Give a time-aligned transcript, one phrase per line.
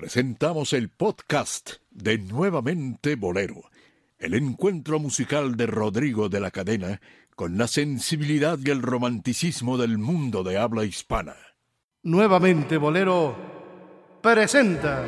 [0.00, 3.64] presentamos el podcast de Nuevamente Bolero,
[4.18, 7.02] el encuentro musical de Rodrigo de la Cadena
[7.36, 11.36] con la sensibilidad y el romanticismo del mundo de habla hispana.
[12.02, 13.36] Nuevamente Bolero
[14.22, 15.04] presenta.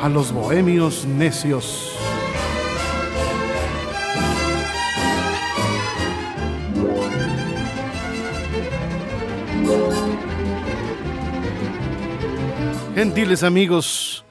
[0.00, 1.91] A los bohemios necios.
[13.02, 14.24] Gentiles amigos,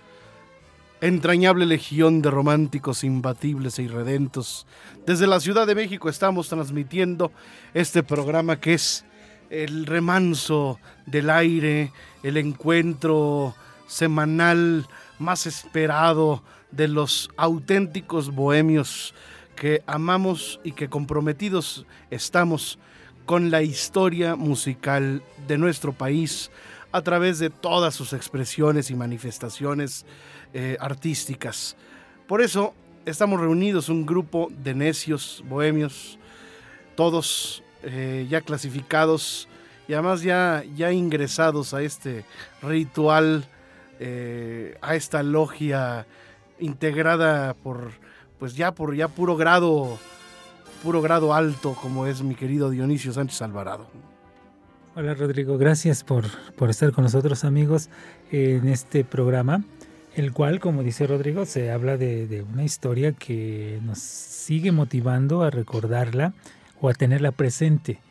[1.02, 4.66] entrañable legión de románticos imbatibles e irredentos,
[5.06, 7.34] desde la Ciudad de México estamos transmitiendo
[7.74, 9.04] este programa que es
[9.50, 11.92] el remanso del aire,
[12.24, 13.56] el encuentro
[13.88, 14.88] semanal
[15.20, 19.14] más esperado de los auténticos bohemios
[19.58, 22.80] que amamos y que comprometidos estamos
[23.26, 26.52] con la historia musical de nuestro país,
[26.92, 30.06] a través de todas sus expresiones y manifestaciones
[30.54, 31.76] eh, artísticas.
[32.28, 32.74] Por eso
[33.06, 36.20] estamos reunidos un grupo de necios, bohemios,
[36.96, 39.48] todos eh, ya clasificados
[39.88, 42.26] y además ya, ya ingresados a este
[42.62, 43.46] ritual,
[44.00, 46.06] eh, a esta logia
[46.60, 47.92] integrada por,
[48.40, 49.98] pues ya por ya puro grado,
[50.84, 54.11] puro grado alto, como es mi querido Dionisio Sánchez Alvarado.
[54.94, 56.26] Hola Rodrigo, gracias por,
[56.58, 57.88] por, estar con nosotros amigos
[58.30, 59.64] en este programa,
[60.16, 65.44] el cual, como dice Rodrigo, se habla de, de, una historia que nos sigue motivando
[65.44, 66.34] a recordarla
[66.82, 68.02] o a tenerla presente.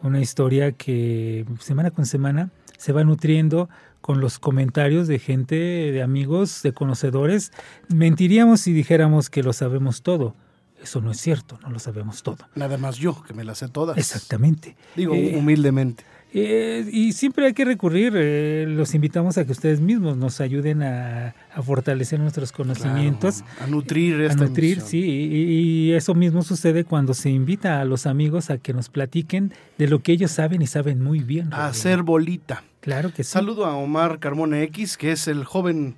[0.00, 3.68] Una historia que semana con semana se va nutriendo
[4.00, 7.50] con los comentarios de gente, de amigos, de conocedores.
[7.88, 10.36] Mentiríamos si dijéramos que lo sabemos todo.
[10.80, 12.38] Eso no es cierto, no lo sabemos todo.
[12.54, 13.98] Nada más yo, que me las sé todas.
[13.98, 14.76] Exactamente.
[14.94, 16.04] Digo, eh, humildemente.
[16.34, 20.82] Eh, y siempre hay que recurrir, eh, los invitamos a que ustedes mismos nos ayuden
[20.82, 23.42] a, a fortalecer nuestros conocimientos.
[23.42, 24.88] Claro, a nutrir esta A nutrir, emisión.
[24.88, 24.98] sí.
[24.98, 29.54] Y, y, eso mismo sucede cuando se invita a los amigos a que nos platiquen
[29.78, 31.52] de lo que ellos saben y saben muy bien.
[31.54, 32.62] A hacer bolita.
[32.80, 33.30] Claro que sí.
[33.30, 35.96] Saludo a Omar Carmona X, que es el joven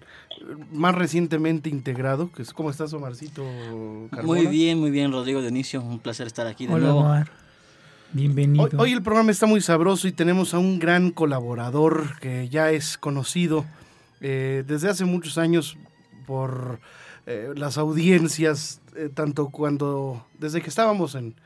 [0.72, 2.30] más recientemente integrado.
[2.32, 3.42] Que es, ¿Cómo estás, Omarcito
[4.10, 4.22] Carmona?
[4.40, 5.82] Muy bien, muy bien, Rodrigo Dionisio.
[5.82, 7.00] Un placer estar aquí de Hola, nuevo.
[7.00, 7.30] Omar.
[8.12, 8.64] Bienvenido.
[8.64, 12.72] Hoy, hoy, el programa está muy sabroso y tenemos a un gran colaborador que ya
[12.72, 13.64] es conocido
[14.20, 15.76] eh, desde hace muchos años
[16.26, 16.80] por
[17.26, 21.36] eh, las audiencias, eh, tanto cuando, desde que estábamos en,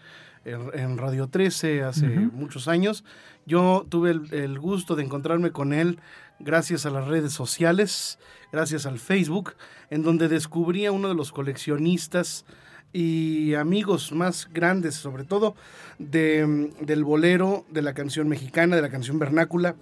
[0.46, 2.32] en, en Radio 13 hace uh -huh.
[2.32, 3.04] muchos años,
[3.44, 5.98] yo tuve el, el, gusto de encontrarme con él
[6.40, 8.18] gracias a las redes sociales,
[8.52, 9.52] gracias al Facebook,
[9.90, 12.46] en donde descubrí a uno de los coleccionistas
[12.94, 15.56] y amigos más grandes, sobre todo
[15.98, 19.74] de, del bolero, de la canción mexicana, de la canción vernácula,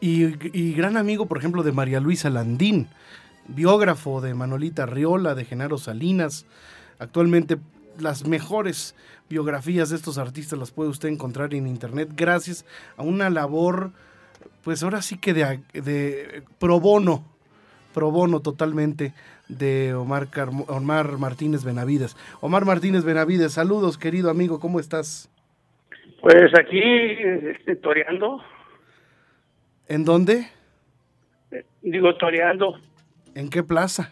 [0.00, 2.86] y, y, gran amigo, por ejemplo, de María Luisa Landín,
[3.48, 6.46] biógrafo de Manolita Riola, de Genaro Salinas.
[7.00, 7.58] Actualmente
[7.98, 8.94] las mejores
[9.28, 12.64] biografías de estos artistas las puede usted encontrar en internet gracias
[12.96, 13.90] a una labor,
[14.62, 17.24] pues ahora sí que de, de pro bono,
[17.92, 19.14] pro bono totalmente
[19.48, 20.28] de Omar,
[20.68, 22.16] Omar Martínez Benavides.
[22.40, 25.30] Omar Martínez Benavides, saludos querido amigo, ¿cómo estás?
[26.20, 28.42] Pues aquí este, toreando.
[29.86, 30.48] ¿En dónde?
[31.50, 32.78] Eh, digo toreando.
[33.34, 34.10] ¿En qué plaza?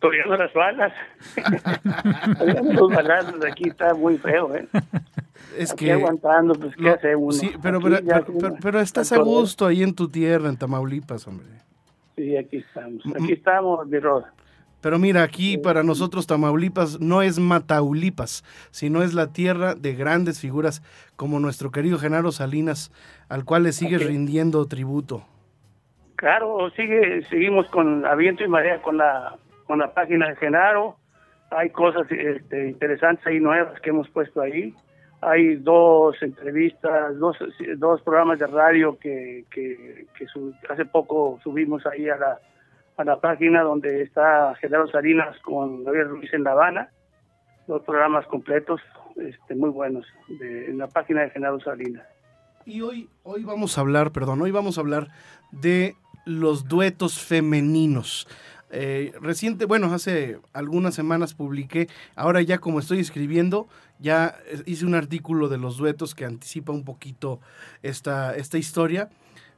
[0.00, 0.92] Toreando las balas.
[2.38, 4.66] toreando los balazos aquí está muy feo, ¿eh?
[5.56, 7.32] Es aquí que aguantando, pues qué hace uno.
[7.32, 7.98] Sí, pero, pero,
[8.60, 11.46] pero, estás a gusto ahí en tu tierra, en Tamaulipas, hombre.
[12.18, 13.04] Sí, aquí estamos.
[13.14, 14.34] Aquí estamos, mi Roda.
[14.80, 18.42] Pero mira, aquí para nosotros Tamaulipas no es Mataulipas,
[18.72, 20.82] sino es la tierra de grandes figuras
[21.14, 22.90] como nuestro querido Genaro Salinas,
[23.28, 24.08] al cual le sigue okay.
[24.08, 25.22] rindiendo tributo.
[26.16, 30.96] Claro, sigue, seguimos con a viento y marea con la con la página de Genaro.
[31.50, 34.74] Hay cosas este, interesantes ahí nuevas que hemos puesto ahí.
[35.20, 37.36] Hay dos entrevistas, dos,
[37.76, 40.26] dos programas de radio que, que, que
[40.68, 42.38] hace poco subimos ahí a la
[42.98, 46.90] a la página donde está Genaro Salinas con Gabriel Ruiz en La Habana,
[47.68, 48.80] dos programas completos,
[49.16, 52.04] este, muy buenos, de, en la página de Genaro Salinas.
[52.66, 55.08] Y hoy, hoy vamos a hablar, perdón, hoy vamos a hablar
[55.52, 55.94] de
[56.26, 58.26] los duetos femeninos.
[58.70, 61.86] Eh, reciente, bueno, hace algunas semanas publiqué,
[62.16, 63.68] ahora ya como estoy escribiendo,
[64.00, 67.40] ya hice un artículo de los duetos que anticipa un poquito
[67.82, 69.10] esta, esta historia,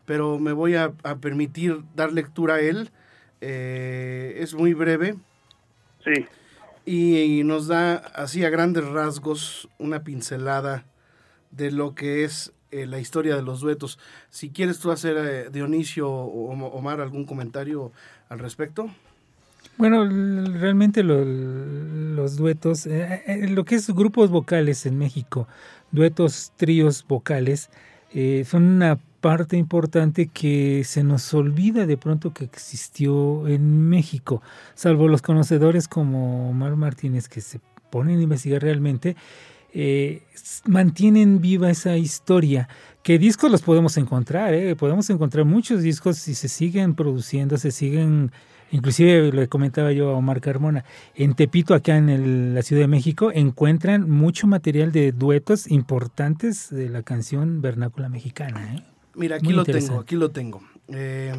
[0.06, 2.90] pero me voy a, a permitir dar lectura a él.
[3.40, 5.16] Eh, es muy breve.
[6.04, 6.26] Sí.
[6.87, 10.86] y, nos da así a grandes rasgos una pincelada
[11.50, 13.98] de lo que es eh, la historia de los duetos.
[14.31, 17.93] Si quieres tú hacer, eh, Dionisio o Omar, algún comentario
[18.28, 18.90] al respecto.
[19.81, 25.49] Bueno, realmente los duetos, eh, lo que es grupos vocales en México,
[25.91, 27.71] duetos, tríos vocales,
[28.44, 34.43] son una parte importante que se nos olvida de pronto que existió en México,
[34.75, 37.59] salvo los conocedores como Omar Martínez que se
[37.91, 39.17] ponen a investigar realmente,
[39.73, 40.23] eh,
[40.67, 42.69] mantienen viva esa historia.
[43.03, 44.53] ¿Qué discos los podemos encontrar?
[44.53, 44.77] Eh?
[44.77, 48.31] Podemos encontrar muchos discos si se siguen produciendo, se siguen,
[48.70, 50.84] inclusive le comentaba yo a Omar Carmona,
[51.14, 56.88] en Tepito, acá en la Ciudad de México, encuentran mucho material de duetos importantes de
[56.88, 58.75] la canción vernácula mexicana.
[58.75, 58.84] ¿eh?
[59.14, 60.62] Mira, aquí lo tengo, aquí lo tengo.
[60.88, 61.34] Eh,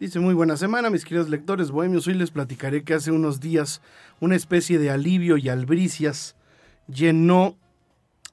[0.00, 2.06] dice, muy buena semana, mis queridos lectores bohemios.
[2.06, 3.82] Hoy les platicaré que hace unos días
[4.20, 6.36] una especie de alivio y albricias
[6.88, 7.56] llenó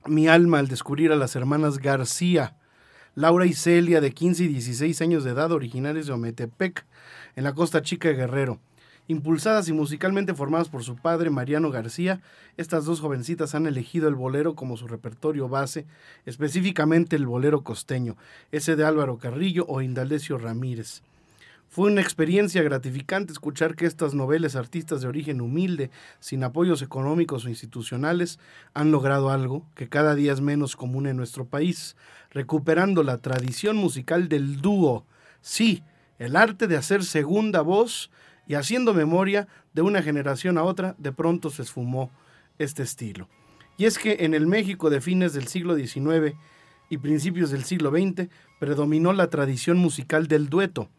[0.06, 2.56] mi alma al descubrir a las hermanas García,
[3.16, 6.86] Laura y Celia, de 15 y 16 años de edad, originarias de Ometepec,
[7.40, 8.60] en la costa chica de Guerrero.
[9.08, 12.20] Impulsadas y musicalmente formadas por su padre Mariano García,
[12.58, 15.86] estas dos jovencitas han elegido el bolero como su repertorio base,
[16.26, 18.18] específicamente el bolero costeño,
[18.52, 21.02] ese de Álvaro Carrillo o Indalecio Ramírez.
[21.70, 27.46] Fue una experiencia gratificante escuchar que estas noveles artistas de origen humilde, sin apoyos económicos
[27.46, 28.38] o institucionales,
[28.74, 31.96] han logrado algo que cada día es menos común en nuestro país,
[32.32, 35.06] recuperando la tradición musical del dúo.
[35.42, 35.84] Sí,
[36.20, 38.12] el arte de hacer segunda voz
[38.46, 42.12] y haciendo memoria de una generación a otra, de pronto se esfumó
[42.58, 43.28] este estilo.
[43.78, 46.36] Y es que en el México de fines del siglo XIX
[46.90, 48.28] y principios del siglo XX
[48.60, 50.90] predominó la tradición musical del dueto.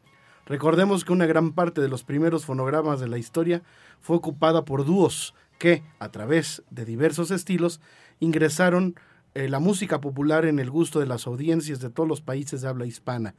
[0.46, 3.62] Recordemos que una gran parte de los primeros fonogramas de la historia
[4.00, 7.80] fue ocupada por dúos que, a través de diversos estilos,
[8.18, 8.94] ingresaron
[9.34, 12.68] eh, la música popular en el gusto de las audiencias de todos los países de
[12.68, 13.34] habla hispana.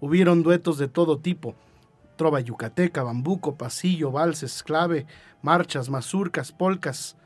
[0.00, 1.54] Hubieron duetos de todo tipo,
[2.16, 5.06] trova yucateca, bambuco, pasillo, valses, clave,
[5.42, 7.16] marchas, mazurcas, polcas,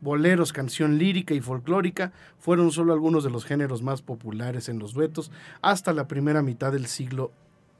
[0.00, 4.94] boleros, canción lírica y folclórica fueron solo algunos de los géneros más populares en los
[4.94, 5.30] duetos
[5.60, 7.32] hasta la primera mitad del siglo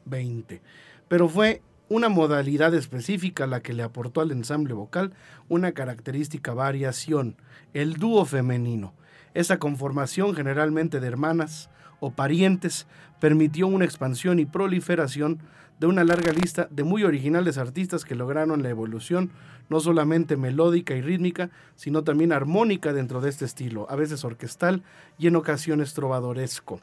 [0.08, 0.60] XX.
[1.08, 5.12] Pero fue una modalidad específica la que le aportó al ensamble vocal
[5.48, 7.36] una característica variación,
[7.74, 8.94] el dúo femenino.
[9.34, 12.86] Esa conformación generalmente de hermanas o parientes
[13.20, 15.40] permitió una expansión y proliferación
[15.78, 19.30] de una larga lista de muy originales artistas que lograron la evolución
[19.70, 24.82] no solamente melódica y rítmica, sino también armónica dentro de este estilo, a veces orquestal
[25.18, 26.80] y en ocasiones trovadoresco.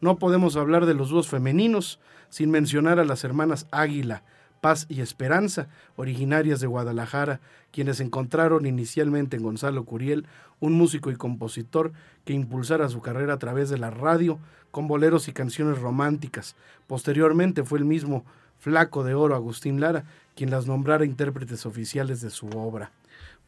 [0.00, 4.22] No podemos hablar de los dúos femeninos sin mencionar a las hermanas Águila,
[4.60, 7.40] Paz y Esperanza, originarias de Guadalajara,
[7.72, 10.26] quienes encontraron inicialmente en Gonzalo Curiel
[10.60, 11.92] un músico y compositor
[12.24, 14.38] que impulsara su carrera a través de la radio
[14.70, 16.56] con boleros y canciones románticas.
[16.86, 18.24] Posteriormente fue el mismo
[18.58, 22.92] Flaco de Oro Agustín Lara quien las nombrara intérpretes oficiales de su obra.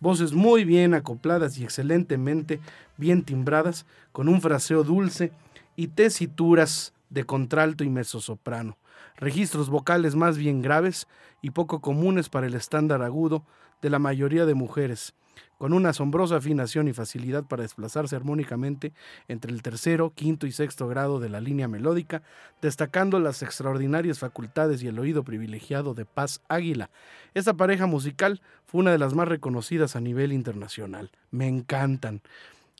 [0.00, 2.58] Voces muy bien acopladas y excelentemente
[2.96, 5.30] bien timbradas, con un fraseo dulce
[5.76, 8.76] y tesituras de contralto y mezzosoprano
[9.20, 11.06] registros vocales más bien graves
[11.42, 13.44] y poco comunes para el estándar agudo
[13.82, 15.14] de la mayoría de mujeres,
[15.58, 18.92] con una asombrosa afinación y facilidad para desplazarse armónicamente
[19.28, 22.22] entre el tercero, quinto y sexto grado de la línea melódica,
[22.60, 26.90] destacando las extraordinarias facultades y el oído privilegiado de Paz Águila.
[27.34, 31.10] Esta pareja musical fue una de las más reconocidas a nivel internacional.
[31.30, 32.22] Me encantan.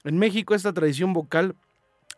[0.04, 1.56] En México esta tradición vocal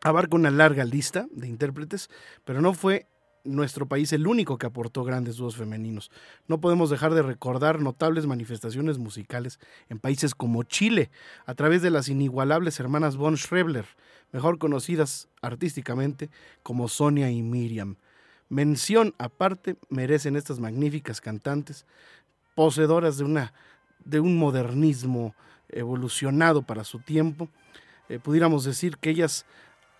[0.02, 2.10] abarca una larga lista de intérpretes,
[2.44, 3.06] pero no fue
[3.44, 6.10] nuestro país el único que aportó grandes dúos femeninos.
[6.48, 9.58] No podemos dejar de recordar notables manifestaciones musicales
[9.88, 11.10] en países como Chile,
[11.46, 13.86] a través de las inigualables hermanas von Schrebler,
[14.32, 16.30] mejor conocidas artísticamente
[16.62, 17.96] como Sonia y Miriam.
[18.48, 21.86] Mención aparte merecen estas magníficas cantantes,
[22.54, 23.54] poseedoras de, una,
[24.04, 25.34] de un modernismo
[25.68, 27.48] evolucionado para su tiempo.
[28.08, 29.46] Eh, pudiéramos decir que ellas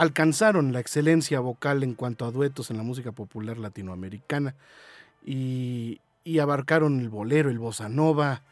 [0.03, 4.57] alcanzaron la excelencia vocal en cuanto a duetos en la música popular latinoamericana
[5.25, 6.01] y,
[6.41, 8.43] abarcaron el bolero, el bossa nova,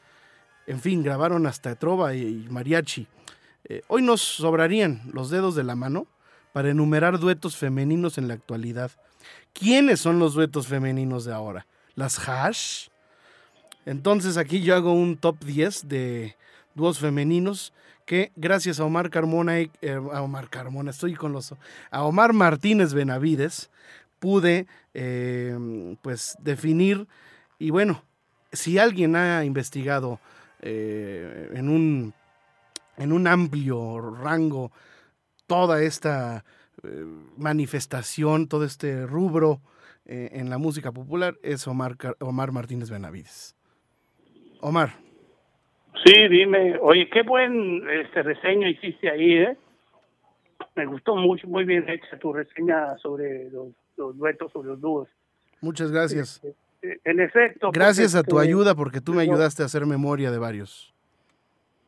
[0.68, 3.08] en fin, grabaron hasta trova y, mariachi.
[3.64, 6.06] Eh, hoy nos sobrarían los dedos de la mano
[6.52, 8.92] para enumerar duetos femeninos en la actualidad.
[9.52, 11.66] ¿Quiénes son los duetos femeninos de ahora?
[11.96, 12.88] ¿Las hash?
[13.86, 16.36] Entonces aquí yo hago un top 10 de
[16.74, 17.72] dúos femeninos
[18.10, 20.48] que gracias a Omar Carmona, eh, a Omar
[20.88, 21.54] estoy con los,
[21.92, 23.70] a Omar Martínez Benavides,
[24.18, 27.06] pude eh, pues definir
[27.60, 28.02] y bueno,
[28.50, 30.18] si alguien ha investigado
[30.60, 32.12] eh, en, un,
[32.96, 34.72] en un amplio rango
[35.46, 36.44] toda esta
[36.82, 37.04] eh,
[37.36, 39.60] manifestación, todo este rubro
[40.04, 43.54] eh, en la música popular es Omar, Omar Martínez Benavides.
[44.60, 45.09] Omar.
[46.04, 49.56] Sí, dime, oye, qué buen este reseño hiciste ahí, ¿eh?
[50.74, 55.08] Me gustó mucho, muy bien hecha tu reseña sobre los, los duetos, sobre los dúos.
[55.60, 56.42] Muchas gracias.
[56.42, 57.70] Este, en efecto.
[57.72, 60.94] Gracias a tu este, ayuda, porque tú me ayudaste a hacer memoria de varios.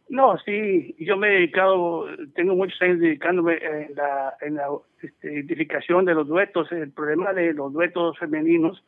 [0.08, 2.04] No, sí, yo me he dedicado,
[2.34, 4.66] tengo muchos años dedicándome en la, en la
[5.00, 6.70] este, identificación de los duetos.
[6.70, 8.84] El problema de los duetos femeninos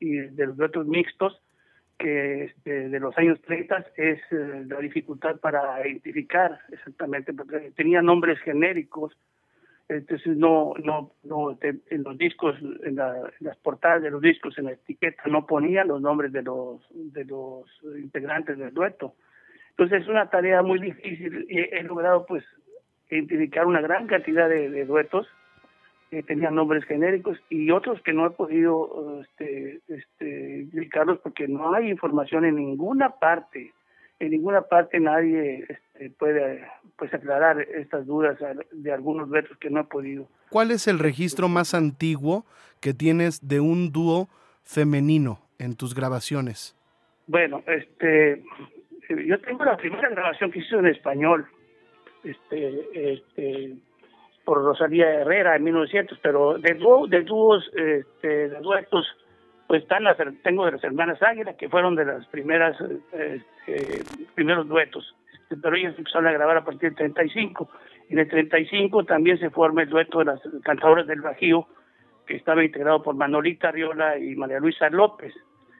[0.00, 1.40] y de los duetos mixtos,
[1.98, 8.06] que este, de los años 30 es eh, la dificultad para identificar exactamente, porque tenían
[8.06, 9.16] nombres genéricos,
[9.88, 14.72] entonces no, no, no en los discos, en, las portadas de los discos, en la
[14.72, 19.14] etiqueta no ponían los nombres de los, de los integrantes del dueto.
[19.70, 22.44] Entonces es una tarea muy difícil y he logrado pues
[23.10, 25.28] identificar una gran cantidad de, duetos
[26.10, 31.74] que tenían nombres genéricos y otros que no he podido este, este, identificarlos porque no
[31.74, 33.72] hay información en ninguna parte.
[34.18, 36.64] En ninguna parte nadie este, puede
[36.96, 38.38] pues aclarar estas dudas
[38.72, 40.28] de algunos duetos que no he podido.
[40.48, 42.46] ¿Cuál es el registro más antiguo
[42.80, 44.28] que tienes de un dúo
[44.62, 46.74] femenino en tus grabaciones?
[47.26, 48.42] Bueno, este
[49.08, 51.46] yo tengo la primera grabación que hizo en español,
[52.24, 53.76] este, este,
[54.46, 59.06] por Rosalía Herrera en 1900, pero de, dúo, de dúos, este, de duetos,
[59.66, 62.80] pues están las, tengo de las hermanas Águila, que fueron de las primeras,
[63.12, 64.02] este,
[64.34, 67.68] primeros duetos, este, pero ellas empezaron a grabar a partir del 35.
[68.08, 71.66] En el 35 también se forma el dueto de las cantadoras del Bajío,
[72.24, 75.34] que estaba integrado por Manolita Riola y María Luisa López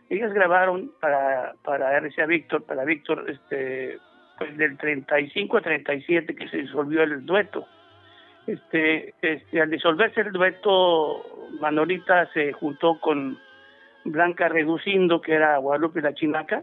[0.09, 3.99] ellas grabaron para, para RCA Víctor, para Víctor, este,
[4.39, 7.67] pues del 35 a 37 que se disolvió el dueto.
[8.47, 13.39] Este, este, al disolverse el dueto, Manolita se juntó con
[14.05, 16.63] Blanca Reducindo, que era Guadalupe la Chinaca,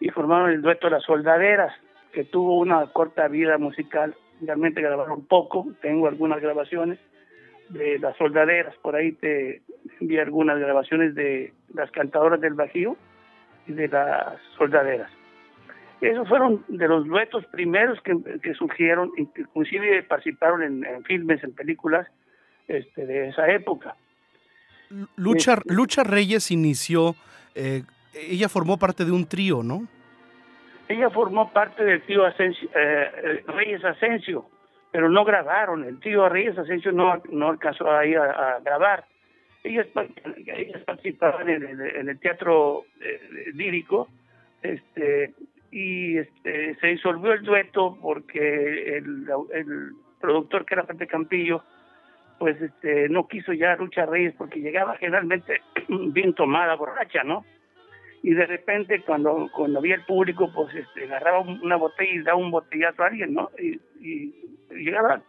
[0.00, 1.74] y formaron el dueto Las Soldaderas,
[2.12, 4.14] que tuvo una corta vida musical.
[4.40, 7.00] Realmente grabaron poco, tengo algunas grabaciones
[7.68, 9.62] de Las Soldaderas, por ahí te
[10.00, 12.96] envié algunas grabaciones de las cantadoras del Bajío
[13.66, 15.17] y de las soldaderas.
[16.00, 22.06] Esos fueron de los duetos primeros que, que surgieron, inclusive participaron en, filmes, en películas
[22.68, 23.96] este, de esa época.
[25.16, 27.14] Lucha, este, Lucha Reyes inició,
[27.54, 27.82] eh,
[28.14, 29.86] ella formó parte de un trío, ¿no?
[30.88, 34.46] Ella formó parte del trío Asensio, eh, eh, Reyes Asensio,
[34.90, 35.84] pero no grabaron.
[35.84, 39.04] El trío Reyes Asensio no, no alcanzó a ir a grabar
[39.64, 39.86] ellas,
[40.84, 44.08] participaban en el, teatro eh, lírico
[44.62, 45.34] este,
[45.70, 51.62] y este, se disolvió el dueto porque el, productor que era Pepe Campillo
[52.38, 57.44] pues este, no quiso ya Lucha Reyes porque llegaba generalmente bien tomada, borracha, ¿no?
[58.22, 62.38] Y de repente cuando, cuando había el público pues este, agarraba una botella y daba
[62.38, 63.50] un botellazo a alguien, ¿no?
[63.58, 63.80] Y,
[64.70, 65.22] llegaba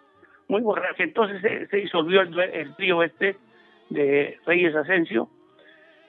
[0.47, 1.03] muy borracha.
[1.03, 3.37] Entonces se, disolvió el, el trío este
[3.89, 5.29] de Reyes Asensio,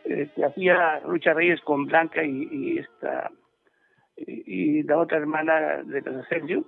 [0.04, 3.30] que este, hacía Lucha Reyes con Blanca y, esta
[4.26, 6.64] y, la otra hermana de los Asensio,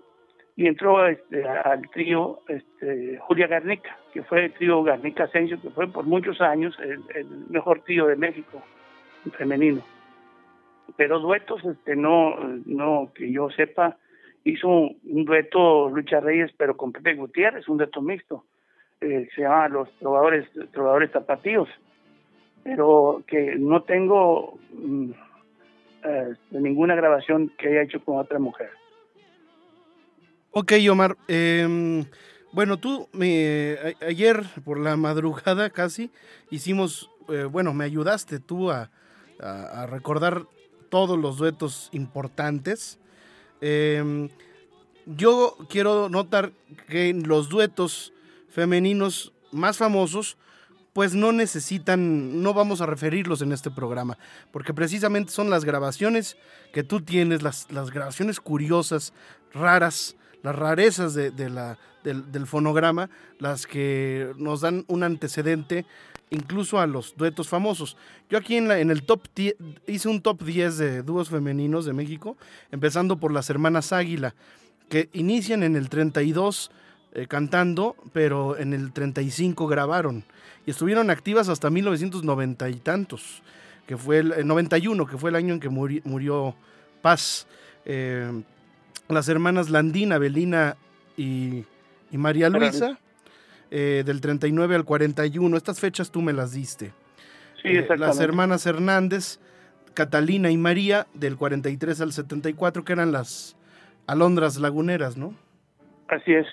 [0.56, 5.70] y entró este, al trío este, Julia Garnica, que fue el trío Garnica Asensio, que
[5.70, 8.62] fue por muchos años el, mejor trío de México
[9.38, 9.82] femenino.
[10.96, 13.96] Pero duetos, este, no, no que yo sepa,
[14.44, 18.44] hizo un dueto Lucha Reyes, pero con Pepe Gutiérrez, un dueto mixto
[19.00, 21.68] eh, se llama Los Trovadores, Trovadores Tapatíos,
[22.62, 25.10] pero que no tengo mm,
[26.04, 28.70] eh, ninguna grabación que haya hecho con otra mujer.
[30.50, 31.16] Ok, Omar.
[31.28, 32.04] Em,
[32.52, 36.10] bueno, tú me, ayer por la madrugada casi
[36.50, 38.90] hicimos, eh, bueno, me ayudaste tú a,
[39.40, 40.46] a, recordar
[40.90, 42.98] todos los duetos importantes.
[43.60, 44.28] Em,
[45.06, 46.52] yo quiero notar
[46.88, 48.12] que los duetos
[48.48, 50.36] femeninos más famosos,
[50.92, 54.18] pues no necesitan, no vamos a referirlos en este programa,
[54.50, 56.36] porque precisamente son las grabaciones
[56.72, 59.12] que tú tienes, las, las grabaciones curiosas,
[59.54, 63.08] raras, las rarezas de, la, del, fonograma,
[63.38, 65.86] las que nos dan un antecedente
[66.30, 67.96] incluso a los duetos famosos.
[68.28, 69.28] Yo aquí en, la, en el top
[69.86, 72.36] hice un top 10 de dúos femeninos de México,
[72.70, 74.34] empezando por las hermanas Águila,
[74.88, 76.70] que inician en el 32
[77.14, 80.24] eh, cantando, pero en el 35 grabaron.
[80.66, 83.42] Y estuvieron activas hasta 1990 y tantos,
[83.86, 86.54] que fue el, 91, que fue el año en que murió
[87.02, 87.46] Paz.
[87.84, 88.42] eh,
[89.08, 90.76] las hermanas Landina, Belina
[91.16, 91.64] y,
[92.10, 92.98] y María Luisa,
[93.70, 95.56] eh, del 39 al 41.
[95.56, 96.92] Estas fechas tú me las diste.
[97.60, 98.06] Sí, Eh, exactamente.
[98.06, 99.38] las hermanas Hernández,
[99.94, 103.56] Catalina y María, del 43 al 74, que eran las
[104.06, 105.34] alondras laguneras, ¿no?
[106.08, 106.46] Así es.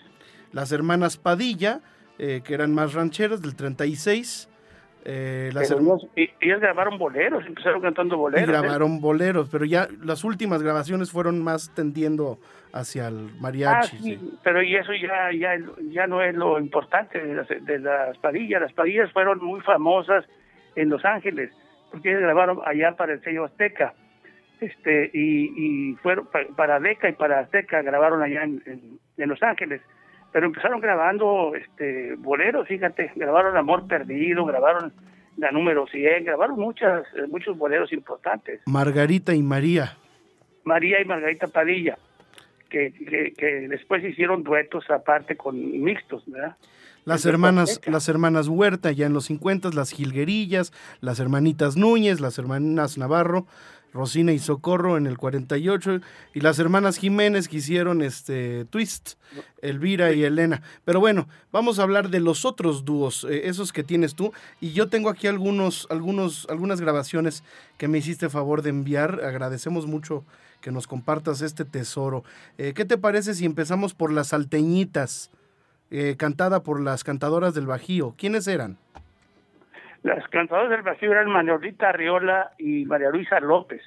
[0.52, 1.82] Las hermanas Padilla,
[2.20, 4.48] eh, que eran más rancheras, del 36.
[5.06, 5.72] eh, las
[6.18, 8.44] y- ellas grabaron boleros, empezaron cantando y boleros.
[8.50, 8.52] ¿eh?
[8.52, 12.38] grabaron boleros, pero ya las últimas grabaciones fueron más tendiendo
[12.74, 13.98] hacia el Ah, mariachi.
[13.98, 14.34] sí, sí.
[14.44, 15.58] pero y eso ya, ya,
[15.90, 18.62] ya no es lo importante de las, de las padillas.
[18.62, 20.26] Las padillas fueron muy famosas
[20.76, 21.50] en Los Ángeles,
[21.92, 23.94] porque ellas grabaron allá para el sello Azteca.
[24.60, 25.54] Este, y,
[25.92, 29.82] y fueron pa- para Deca y para Azteca grabaron allá en, en- en Los Ángeles.
[30.32, 34.94] Pero empezaron grabando este boleros, fíjate, grabaron Amor Perdido, grabaron
[35.38, 38.62] la número 100, grabaron muchas, eh, muchos boleros importantes.
[38.66, 39.98] Margarita y María.
[40.66, 41.98] María y Margarita Padilla,
[42.70, 46.56] que, que, que después hicieron duetos aparte con mixtos, ¿verdad?
[47.06, 50.72] Las hermanas, las hermanas Huerta ya en los 50, las Gilguerillas,
[51.02, 53.48] las hermanitas Núñez, las hermanas Navarro,
[53.94, 56.00] Rosina y Socorro en el 48
[56.34, 59.14] y las hermanas Jiménez que hicieron este Twist,
[59.62, 60.62] Elvira y Elena.
[60.86, 64.32] Pero bueno, vamos a hablar de los otros dúos, eh, esos que tienes tú
[64.62, 67.44] y yo tengo aquí algunos algunos algunas grabaciones
[67.78, 69.22] que me hiciste favor de enviar.
[69.24, 70.24] Agradecemos mucho
[70.62, 72.24] que nos compartas este tesoro.
[72.58, 75.32] Eh, ¿Qué te parece si empezamos por las salteñitas?
[75.92, 78.14] eh, cantada por las cantadoras del Bajío.
[78.18, 78.78] ¿Quiénes eran?
[80.04, 83.82] Las cantadoras del Bajío eran Manolita Arriola y María Luisa López.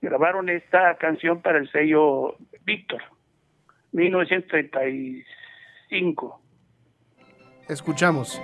[0.00, 3.02] Grabaron esta canción para el sello Víctor,
[3.92, 6.40] 1935.
[7.68, 8.40] Escuchamos.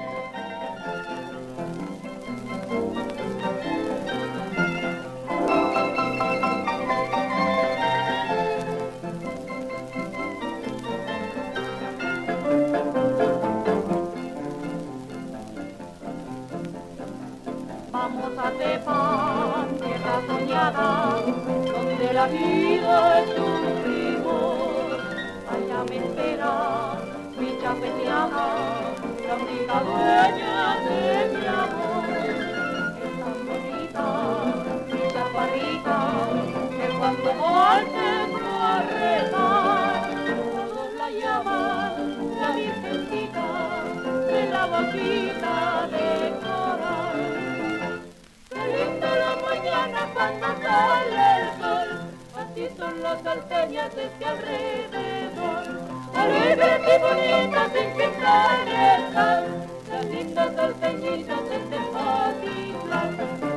[18.04, 21.22] Vamos a Tepan, tierra soñada,
[21.72, 25.00] donde la vida es un primor.
[25.48, 26.52] Allá me espera
[27.38, 28.46] mi chapetiana,
[29.26, 32.04] la única dueña de mi amor.
[33.00, 34.06] Es tan bonita,
[34.86, 35.98] mi chaparrita,
[36.76, 38.06] que cuando volte
[38.60, 41.92] a rezar, todos la llaman
[42.38, 43.48] la virgencita
[44.26, 46.43] de la boquita de
[49.85, 51.88] mañana cuando sale el sol,
[52.37, 55.81] así son las salteñas de este alrededor.
[56.14, 63.53] Alegres y bonitas sin pisar el sal, las lindas salteñitas de Tepatitlán.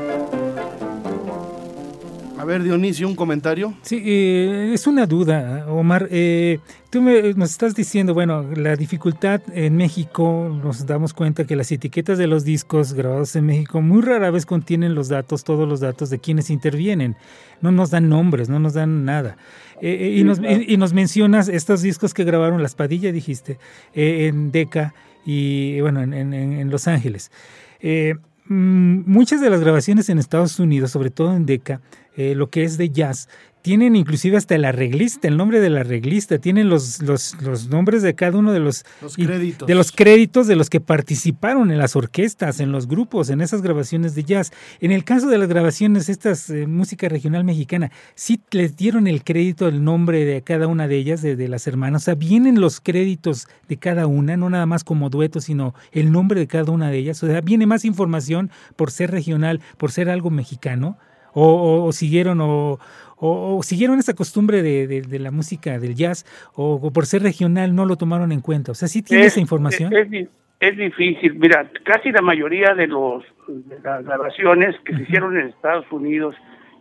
[2.39, 3.73] A ver, Dionisio, un comentario.
[3.82, 6.08] Sí, eh, es una duda, Omar.
[6.12, 6.60] Eh,
[6.91, 11.71] tú me, nos estás diciendo, bueno, la dificultad en México, nos damos cuenta que las
[11.71, 15.80] etiquetas de los discos grabados en México muy rara vez contienen los datos, todos los
[15.80, 17.15] datos de quienes intervienen.
[17.62, 19.38] No nos dan nombres, no nos dan nada.
[19.82, 23.58] Eh, eh, y, nos, y- y nos mencionas estos discos que grabaron Las Padillas, dijiste,
[23.95, 24.93] en Deca
[25.26, 27.32] y, bueno, en, en- en Los Ángeles.
[27.80, 28.13] Eh,
[28.49, 31.81] muchas de las grabaciones en Estados Unidos, sobre todo en Deca,
[32.15, 33.29] eh, lo que es de jazz,
[33.67, 38.15] tienen inclusive hasta el arreglista, el nombre del arreglista, tienen los, los, los nombres de
[38.15, 39.67] cada uno de los, Los y- créditos.
[39.67, 43.62] de los créditos de los que participaron en las orquestas, en los grupos, en esas
[43.62, 44.53] grabaciones de jazz.
[44.80, 49.25] En el caso de las grabaciones, estas eh, música regional mexicana, sí les dieron el
[49.25, 52.03] crédito, el nombre de cada una de ellas, de, de las hermanas.
[52.03, 56.13] O sea, vienen los créditos de cada una, no nada más como dueto, sino el
[56.13, 57.21] nombre de cada una de ellas.
[57.21, 60.97] O sea, viene más información por ser regional, por ser algo mexicano.
[61.39, 62.80] O, o- o siguieron o,
[63.17, 66.25] o- o siguieron esa costumbre de, de- de la música del jazz
[66.56, 68.71] o, o por ser regional no lo tomaron en cuenta.
[68.71, 69.91] O sea, sí tiene Es- esa información.
[69.95, 70.27] Es, di-
[70.60, 71.36] es difícil.
[71.36, 76.36] Mira, casi la mayoría de, los, de las grabaciones que se hicieron en Estados Unidos,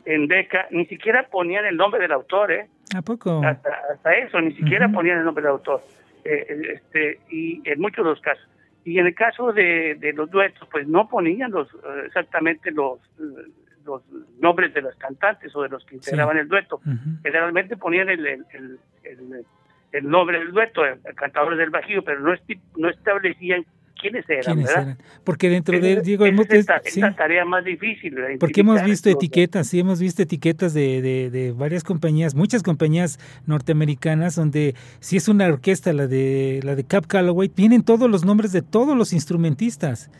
[0.05, 2.69] en DECA, ni siquiera ponían el nombre del autor, ¿eh?
[2.95, 3.43] ¿A poco?
[3.45, 5.83] hasta, hasta eso, ni siquiera ponían el nombre del autor.
[6.25, 8.45] Eh, este, y en muchos de los casos.
[8.85, 12.99] Y en el caso de, de los duetos, pues no ponían los eh, exactamente los,
[13.19, 13.51] eh,
[13.87, 14.03] los
[14.41, 16.81] nombres de las cantantes o de los que integraban el dueto.
[17.23, 19.45] Generalmente ponían el, el, el, el-
[19.93, 23.65] el nombre del dueto, eh, cantadores del Bajío, pero no, esti- no establecían
[23.99, 24.83] quiénes eran, ¿Quiénes ¿verdad?
[24.83, 24.99] eran?
[25.25, 25.93] Porque dentro de,
[26.29, 28.15] hemos, es esta, sí, esta tarea más difícil.
[28.39, 32.63] porque hemos visto los- etiquetas, sí, hemos visto etiquetas de, de, de varias compañías, muchas
[32.63, 38.11] compañías norteamericanas, donde si es una orquesta, la de la de Cap Calloway, vienen todos
[38.11, 40.11] los nombres de todos los instrumentistas.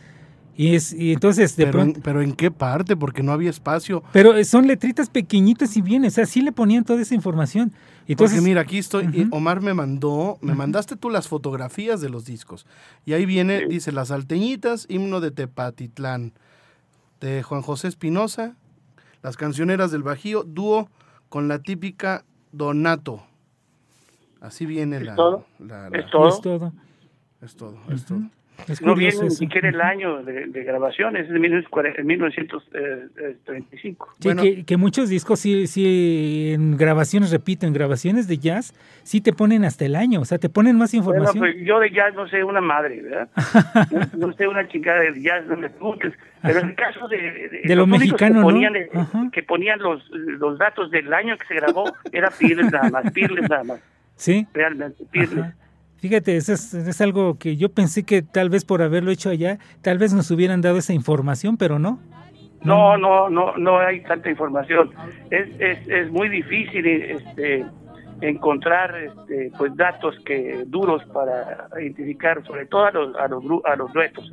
[0.59, 1.99] Y, es, y entonces de pero, pronto...
[2.03, 2.97] pero ¿en qué parte?
[2.97, 4.03] Porque no había espacio.
[4.11, 7.71] Pero eh, son letritas pequeñitas y bien, o sea, sí le ponían toda esa información.
[8.07, 9.35] Entonces, Porque mira, aquí estoy, y Ujú.
[9.35, 12.65] Omar me mandó, me mandaste tú las fotografías de los discos.
[13.05, 13.65] Y ahí viene, Sí.
[13.69, 16.33] dice, Las Alteñitas, himno de Tepatitlán,
[17.21, 18.55] de Juan José Espinosa,
[19.21, 20.89] Las Cancioneras del Bajío, dúo
[21.29, 23.23] con la típica Donato.
[24.41, 25.45] Así viene ¿Es la, todo?
[25.59, 26.29] la- la- Es todo.
[26.29, 26.73] es todo.
[27.41, 28.21] Es todo, es todo.
[28.67, 34.07] Es No viene ni siquiera el año de, de grabación, es de 1940 1935.
[34.19, 34.41] Sí, Bueno.
[34.41, 39.33] que, que muchos discos sí, sí, en grabaciones, repito, en grabaciones de jazz, sí te
[39.33, 41.39] ponen hasta el año, o sea, te ponen más Bueno, información.
[41.39, 43.29] pues yo de jazz no sé una madre, ¿verdad?
[44.17, 46.13] no, no sé una chingada de jazz, no me preguntes.
[46.41, 47.17] Pero en el caso de...
[47.63, 48.45] De lo los únicos mexicano, que ¿no?
[48.45, 48.89] ponían, eh.
[49.31, 53.49] Que ponían los, los datos del año que se grabó, era Pirles nada más, Pirles
[53.49, 53.79] nada más,
[54.15, 54.47] sí.
[54.53, 55.45] realmente, Pirles.
[55.45, 55.55] Ajá.
[55.99, 59.57] Fíjate, eso es, es algo que yo pensé que tal vez por haberlo hecho allá,
[59.81, 61.99] tal vez nos hubieran dado esa información, pero no.
[62.63, 64.91] No, no, no, no hay tanta información.
[65.31, 67.65] Es, es, es muy difícil este,
[68.21, 73.75] encontrar este, pues datos que duros para identificar, sobre todo a los, a los, a
[73.75, 74.31] los duetos.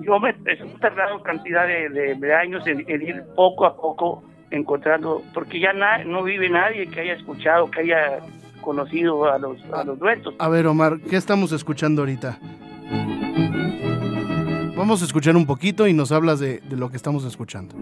[0.00, 4.22] Yo me he tardado cantidad de, de- de años en, en ir poco a poco
[4.50, 8.20] encontrando, porque ya na- no vive nadie que haya escuchado, que haya
[8.60, 10.34] conocido a los, a los duetos.
[10.38, 12.38] A ver, Omar, ¿qué estamos escuchando ahorita?
[14.76, 17.74] Vamos a escuchar un poquito y nos hablas de, de lo que estamos escuchando.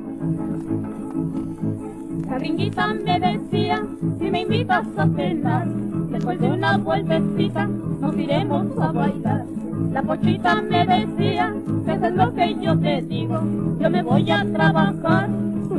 [2.28, 3.84] La gringuita me decía,
[4.18, 9.44] si me invitas a cenar, después de una vueltecita nos iremos a bailar.
[9.92, 13.40] La pochita me decía, que eso es lo que yo te digo,
[13.78, 15.28] yo me voy a trabajar,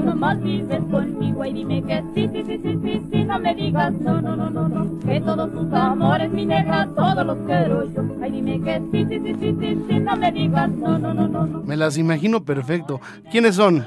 [0.08, 3.92] nomás vives conmigo y dime que sí, sí, sí, sí, sí, sí, no me digas
[3.94, 8.04] no, no, no, no, no, que todos tus amores, mi negra, todos los quiero yo.
[8.22, 11.28] Ay, dime que sí, sí, sí, sí, sí, sí, no me digas no, no, no,
[11.28, 11.60] no, no.
[11.64, 13.00] Me las imagino perfecto.
[13.30, 13.86] ¿Quiénes son?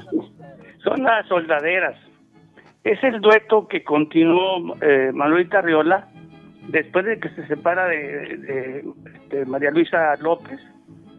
[0.83, 1.95] Son las soldaderas.
[2.83, 6.07] Es el dueto que continuó eh, Manuelita Arriola
[6.69, 7.97] después de que se separa de,
[8.37, 8.85] de-
[9.29, 10.59] de María Luisa López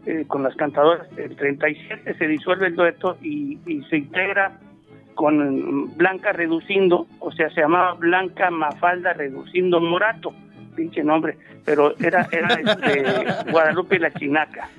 [0.05, 1.07] eh, con las cantadoras.
[1.17, 4.59] El 37 se disuelve el dueto y, y se integra
[5.13, 10.33] con Blanca Reducindo, o sea, se llamaba Blanca Mafalda Reducindo Morato,
[10.75, 14.69] pinche nombre, pero era, era este, Guadalupe la Chinaca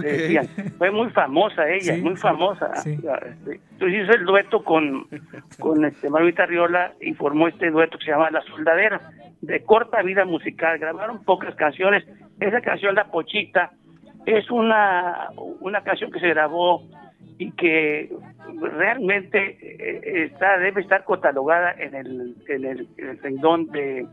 [0.00, 0.46] decían.
[0.78, 2.74] Fue muy famosa ella, Sí, muy famosa.
[2.76, 2.92] sí.
[2.92, 5.06] Entonces hizo el dueto con,
[5.58, 9.00] con este Margarita Riola y formó este dueto que se llama La Soldadera,
[9.40, 10.78] de corta vida musical.
[10.78, 12.04] Grabaron pocas canciones.
[12.40, 13.72] Esa canción, La Pochita,
[14.26, 15.28] es una,
[15.60, 16.82] una canción que se grabó
[17.38, 18.12] y que
[18.76, 24.06] realmente eh, está debe estar catalogada en el, en el, en el pendón de,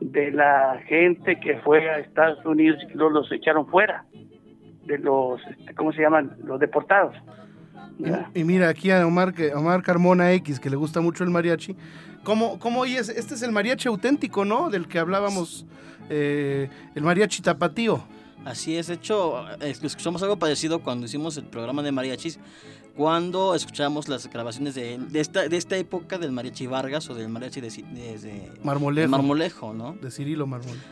[0.00, 4.04] de la gente que fue a Estados Unidos y luego los echaron fuera
[4.84, 6.36] de los, este, ¿cómo se llaman?
[6.44, 7.14] Los deportados.
[8.34, 11.76] Y, mira aquí a Omar, que, Omar Carmona X, que le gusta mucho el mariachi.
[12.24, 13.08] ¿Cómo, cómo oyes?
[13.08, 14.70] Este es el mariachi auténtico, ¿no?
[14.70, 15.66] Del que hablábamos,
[16.08, 18.02] eh, el mariachi tapatío.
[18.44, 22.40] Así es, de hecho, escuchamos algo parecido cuando hicimos el programa de mariachis,
[22.96, 27.28] cuando escuchamos las grabaciones de, de esta, de esta época del mariachi Vargas o del
[27.28, 29.02] mariachi de, de- de- Marmolejo.
[29.02, 29.92] de Marmolejo, ¿no?
[29.92, 30.84] De Cirilo Marmolejo.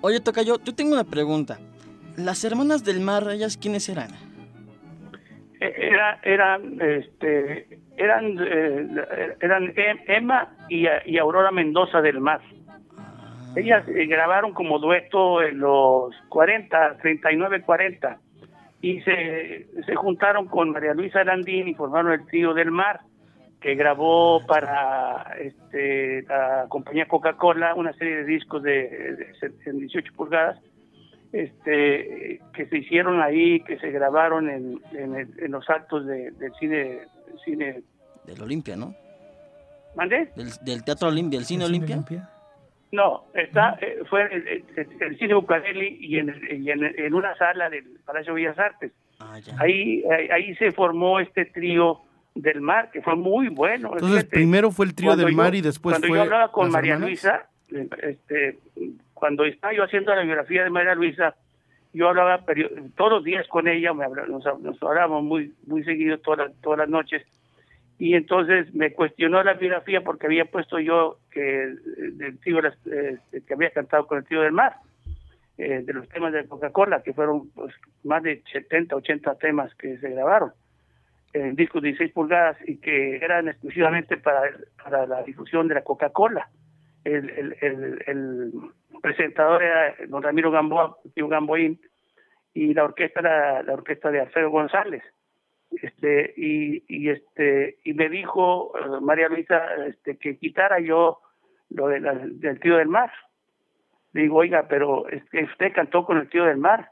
[0.00, 1.58] Oye, Tocayo, yo tengo una pregunta.
[2.16, 4.10] ¿Las hermanas del mar, ellas quiénes eran?
[5.60, 12.40] Eh, Era, eran, este, eran, eh, eran Em- Emma y, y Aurora Mendoza del Mar.
[13.58, 18.18] Ellas eh, grabaron como dueto en los 40, 39, 40
[18.80, 23.00] y se, se juntaron con María Luisa Landín y formaron el trío del Mar
[23.60, 30.12] que grabó para este, la compañía Coca-Cola una serie de discos de, de- en 18
[30.14, 30.60] pulgadas
[31.32, 36.30] este, que se hicieron ahí, que se grabaron en, en, el- en los actos de,
[36.32, 37.00] del cine,
[37.44, 37.82] cine
[38.24, 38.94] Del Olimpia, ¿no?
[39.96, 40.30] ¿Mandé?
[40.36, 41.96] Del, del Teatro Olimpia, del Cine ¿El Olimpia.
[42.90, 44.64] No, está, eh, fue el, el-
[45.00, 48.92] el cine Bucareli y, en, y en, en una sala del Palacio de Bellas Artes.
[49.20, 49.38] Ah.
[49.58, 51.98] Ahí, ahí, ahí se formó este trío
[52.34, 53.90] del mar, que fue muy bueno.
[53.92, 56.16] Entonces, primero fue el trío cuando del yo- mar y después cuando fue.
[56.16, 57.08] yo hablaba con María hermanas.
[57.10, 57.48] Luisa,
[58.02, 58.58] este,
[59.12, 61.34] cuando estaba yo haciendo la biografía de María Luisa,
[61.92, 62.44] yo hablaba
[62.96, 66.60] todos los días con ella, me habla- nos, nos hablábamos muy, muy seguido todas las,
[66.62, 67.22] todas las noches,
[67.98, 71.74] y entonces me cuestionó la biografía porque había puesto yo que
[72.42, 74.76] trío, las- eh, que había cantado con el trío del mar,
[75.56, 79.98] eh, de los temas de Coca-Cola, que fueron pues, más de 70, 80 temas que
[79.98, 80.52] se grabaron
[81.34, 84.42] en discos de 16 pulgadas y que eran exclusivamente para,
[84.82, 86.48] para la difusión de la Coca-Cola.
[87.04, 88.52] El, el, el, el
[89.02, 91.80] presentador era don Ramiro Gamboa, tío Gamboín,
[92.54, 95.02] y la orquesta era la orquesta de Alfredo González.
[95.70, 101.20] Este y, este y me dijo eh, María Luisa este que quitara yo
[101.70, 103.12] lo del tío del mar.
[104.12, 106.90] Digo oiga pero es que usted cantó con el tío del mar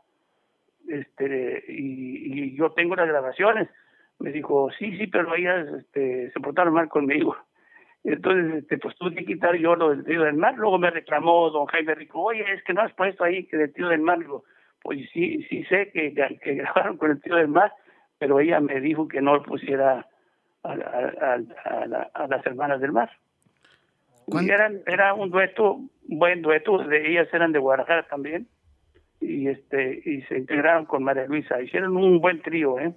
[0.88, 3.68] este y, y yo tengo las grabaciones
[4.18, 7.36] me dijo sí sí pero ellas este, se portaron mal conmigo
[8.04, 10.54] entonces este, pues tuve que quitar yo lo del tío del mar.
[10.56, 13.72] Luego me reclamó don Jaime Rico oye es que no has puesto ahí que del
[13.72, 14.44] tío del mar digo
[14.82, 17.72] pues sí sí sé que, que grabaron con el tío del mar
[18.18, 20.06] pero ella me dijo que no lo pusiera
[20.62, 23.10] a, a- a- a la- a las hermanas del mar.
[24.26, 28.48] ¿Cuán- Y eran, era un dueto, buen dueto, de ellas eran de Guadalajara también,
[29.20, 32.92] y este y se integraron con María Luisa, hicieron un buen trío, ¿eh?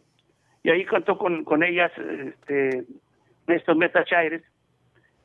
[0.64, 2.84] Y ahí cantó con, con ellas este,
[3.48, 4.44] Néstor Meta Chaires,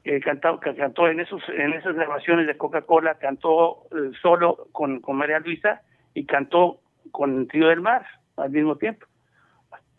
[0.04, 5.00] que cantó, que cantó en esos en esas grabaciones de Coca-Cola, cantó eh, solo con,
[5.00, 5.80] con María Luisa
[6.12, 6.80] y cantó
[7.10, 9.06] con el trío del mar al mismo tiempo.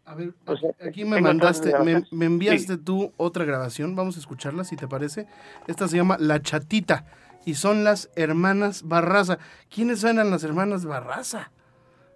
[0.05, 4.17] A ver, O sea, aquí me mandaste, las me, me enviaste tú otra grabación, vamos
[4.17, 5.25] a escucharla si te parece.
[5.67, 7.05] Esta se llama La Chatita
[7.45, 9.39] y son las hermanas Barraza.
[9.73, 11.51] ¿Quiénes eran las hermanas Barraza?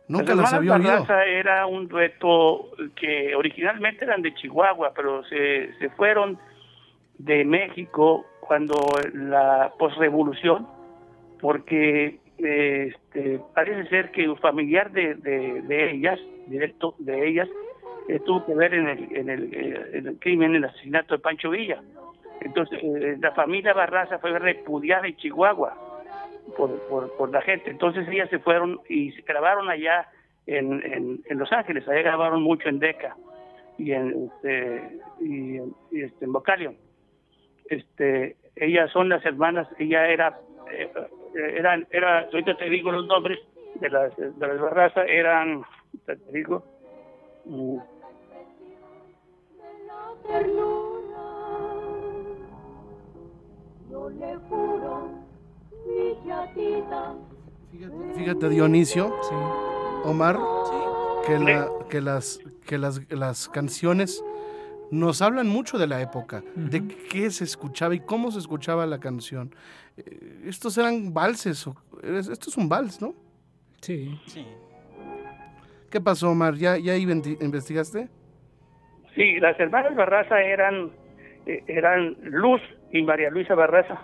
[0.08, 0.90] Nunca las Hermanas había oído.
[0.90, 6.40] Barraza era un dueto que originalmente eran de Chihuahua, pero se, se fueron
[7.20, 8.76] de México cuando
[9.14, 10.68] la posrevolución,
[11.40, 17.48] porque eh, este, parece ser que un familiar de, de, de ellas, directo de ellas,
[18.10, 21.16] eh, tuvo que ver en el, en, el, eh, en el crimen, en el asesinato
[21.16, 21.80] de Pancho Villa.
[22.42, 25.78] Entonces, eh, la familia Barraza fue repudiada en Chihuahua
[26.58, 27.70] por, por, por la gente.
[27.70, 30.08] Entonces ellas se fueron y se grabaron allá
[30.48, 33.16] en, en, en Los Ángeles, allá grabaron mucho en Deca
[33.78, 35.58] y en este, y,
[35.92, 36.76] y, este, en Vocalion.
[37.70, 40.40] Este, ellas son las hermanas, ella era,
[40.72, 40.92] eh,
[41.56, 43.38] eran, era, ahorita te digo los nombres
[43.76, 45.62] de las, de las Barraza, eran,
[46.08, 46.64] te digo,
[57.72, 59.36] Fíjate, fíjate, Dionisio, Sí.
[60.06, 61.28] Omar, Sí.
[61.28, 64.24] que, la- que, las, que las, las canciones
[64.92, 69.00] nos hablan mucho de la época, de qué se escuchaba y cómo se escuchaba la
[69.00, 69.54] canción.
[69.98, 71.68] Eh, Estos eran valses,
[72.04, 73.14] esto es un vals, ¿no?
[73.82, 74.20] Sí.
[74.26, 74.46] Sí.
[75.92, 76.56] ¿Qué pasó, Omar?
[76.56, 78.10] ¿Ya, ya investigaste?
[79.20, 80.92] Sí, las hermanas Barraza eran,
[81.46, 82.62] eh, eran Luz
[82.94, 84.00] y María Luisa Barraza.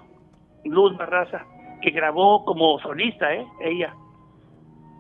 [0.65, 1.45] Luz Barraza,
[1.82, 3.45] que grabó como solista, ¿eh?
[3.62, 3.93] Ella.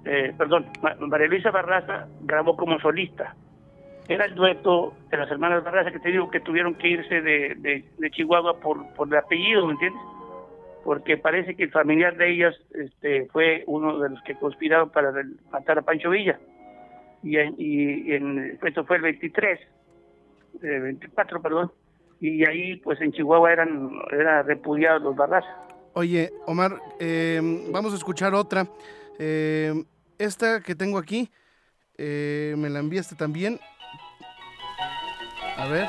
[0.05, 3.35] Eh, perdón, Ma- María Luisa Barraza grabó como solista.
[4.07, 7.55] Era el dueto de las hermanas Barraza que te digo que tuvieron que irse de,
[7.55, 10.01] de- Chihuahua por, por el apellido, ¿me entiendes?
[10.85, 15.11] Porque parece que el familiar de ellas este, fue uno de los que conspiraron para
[15.51, 16.39] matar a Pancho Villa.
[17.21, 19.59] Y, y en- esto fue el 23
[20.61, 21.71] eh, 24, perdón,
[22.19, 25.65] y ahí pues en Chihuahua eran, eran repudiados los Barraza.
[25.93, 27.39] Oye, Omar, eh,
[27.71, 28.67] vamos a escuchar otra.
[29.17, 29.73] Eh,
[30.17, 31.29] esta que tengo aquí,
[31.97, 33.59] eh, me la enviaste también.
[35.57, 35.87] A ver.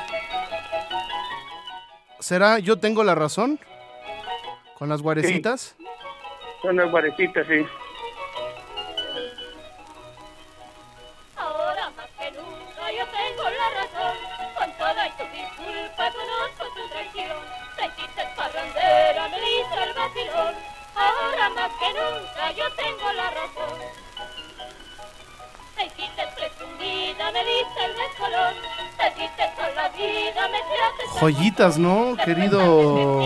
[2.19, 3.59] ¿Será Yo tengo la razón?
[4.77, 5.75] Con las guarecitas.
[6.61, 7.65] Son las guarecitas, sí.
[21.67, 23.79] Más que nunca yo tengo la razón.
[25.75, 28.53] Te hiciste presumida, me diste el descolón.
[28.97, 32.15] Te hiciste con la vida, me tiraste Joyitas, ¿no?
[32.23, 33.21] Querido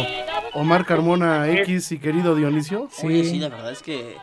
[0.54, 2.90] Omar Carmona X y querido Dionisio.
[3.04, 3.30] Oye, Sí.
[3.32, 4.18] sí, la verdad es que eh,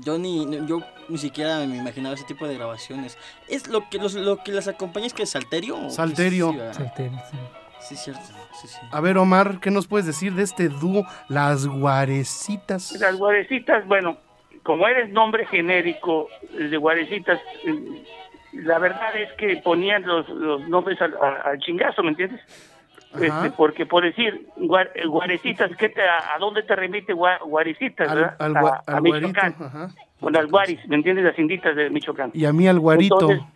[0.00, 3.16] yo ni yo ni siquiera me imaginaba ese tipo de grabaciones.
[3.48, 5.76] Es lo que los, lo que las acompaña es que Salterio.
[5.78, 5.90] o qué?
[5.94, 6.50] Salterio.
[6.50, 6.74] Sí, ¿verdad?
[6.74, 7.36] Salterio, sí.
[7.80, 8.22] Sí, cierto.
[8.60, 8.78] Sí, sí.
[8.90, 12.92] A ver, Omar, ¿qué nos puedes decir de este dúo, Las Guarecitas?
[13.00, 14.16] Las guarecitas, bueno,
[14.62, 17.38] como eres nombre genérico de guarecitas,
[18.52, 22.40] la verdad es que ponían los, los nombres al, al chingazo, ¿me entiendes?
[23.20, 28.08] Este, porque por decir guar- guarecitas, ¿qué te, a, a dónde te remite gua- guarecitas?
[28.08, 28.36] Al, verdad?
[28.40, 29.28] al, a, a al guarito.
[29.28, 29.90] Michoacán, ajá.
[30.20, 31.24] con las guaris, ¿me entiendes?
[31.24, 32.30] Las inditas de Michoacán.
[32.34, 33.30] Y a mí al guarito.
[33.30, 33.46] Entonces,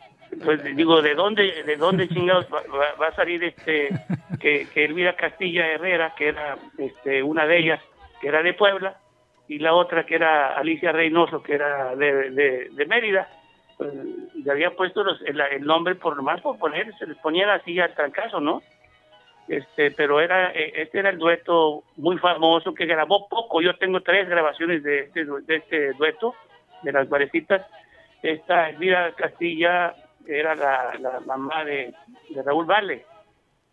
[0.45, 2.63] pues digo, ¿de dónde, de dónde chingados va,
[2.99, 3.91] va- a salir este
[4.39, 7.81] que, que Elvira Castilla Herrera, que era este una de ellas,
[8.21, 8.97] que era de Puebla,
[9.49, 13.29] y la otra que era Alicia Reynoso, que era de, de, de Mérida?
[13.77, 13.93] Pues,
[14.45, 17.79] le había puesto los- el, el nombre por nomás por poner, se les ponían así
[17.81, 18.63] al trancazo, ¿no?
[19.49, 23.61] Este, pero era eh, este era el dueto muy famoso que grabó poco.
[23.61, 26.37] Yo tengo tres grabaciones de este, de este dueto,
[26.83, 27.67] de las guarecitas.
[28.23, 29.95] Esta Elvira Castilla
[30.31, 31.93] que era la, la mamá de,
[32.29, 33.05] de Raúl Vale,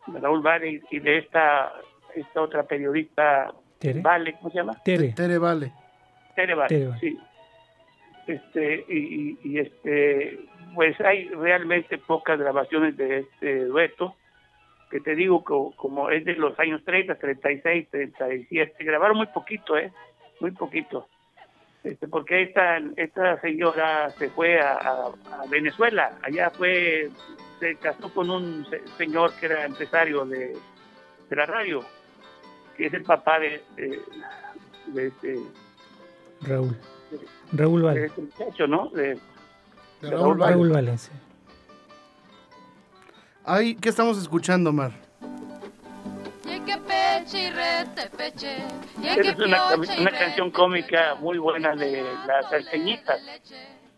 [0.08, 1.72] de Raúl Vale y de esta,
[2.15, 4.02] esta otra periodista, Tere.
[4.02, 4.74] Vale, ¿cómo se llama?
[4.84, 5.13] Tere.
[5.13, 5.72] Tere Vale.
[6.36, 7.00] Tere Vale, Tere Vale.
[7.00, 7.20] sí.
[8.26, 10.39] Este, y, y- este,
[10.74, 14.15] pues hay realmente pocas grabaciones de este dueto,
[14.89, 19.78] que te digo co- como es de los años 30, 36, 37, grabaron muy poquito,
[19.78, 19.91] ¿eh?
[20.39, 21.08] Muy poquito.
[21.88, 27.10] Este, porque esta, esta señora se fue a, a- a Venezuela, allá fue,
[27.60, 30.58] se casó con un se- señor que era empresario de,
[31.30, 31.82] de la radio,
[32.76, 34.02] que es el papá de, de,
[34.88, 35.39] de este,
[36.41, 36.76] Raúl.
[37.54, 38.06] Raúl de Vale.
[38.08, 38.89] este muchacho, ¿no?
[38.89, 39.19] De, De
[40.02, 40.52] De Raúl Raúl Vale.
[40.54, 41.12] Raúl Vale, sí.
[43.45, 44.91] Ay, ¿qué estamos escuchando, Mar?
[47.28, 48.58] Y que peche y rete peche.
[49.02, 50.58] Y Esa que es una, pioche y una rete canción peche.
[50.62, 53.20] cómica muy buena de las salseñitas,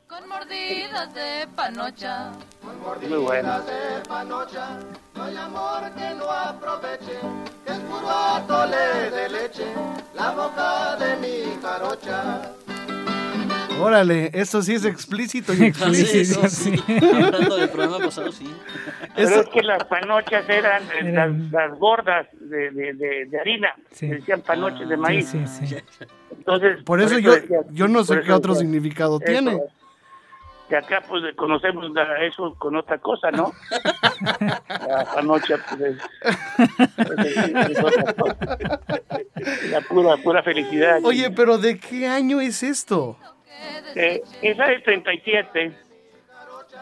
[0.08, 2.32] Con mordidas de panocha.
[3.08, 3.62] muy buena.
[13.82, 15.54] Órale, esto sí es explícito.
[15.54, 16.78] y Sí, Explícito, eso sí.
[16.78, 17.00] sí.
[17.14, 18.54] Hablando del programa pasado, sí.
[19.16, 23.26] Pero Eso- es que las panochas eran eh, Eran- las, las gordas de, de, de,
[23.26, 24.08] de harina, Sí.
[24.08, 25.28] decían panoches de Sí, maíz.
[25.30, 25.76] sí, sí.
[26.38, 29.26] Entonces, Por eso yo, decía- yo no sé por qué eso otro decía, significado eso,
[29.32, 29.60] tiene.
[30.70, 31.84] Que acá pues conocemos
[32.22, 33.52] eso con otra cosa, ¿no?
[34.88, 35.98] La panocha pues es,
[37.26, 38.58] es- es otra cosa.
[39.72, 41.00] La pura, pura felicidad.
[41.04, 43.18] Oye, pero ¿de qué año es esto?
[43.96, 45.74] Eh, esa es 37.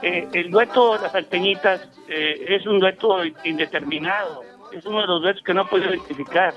[0.01, 4.43] Eh, el dueto de las salteñitas eh, es un dueto indeterminado.
[4.71, 6.53] Es uno de los duetos que no puedo identificar.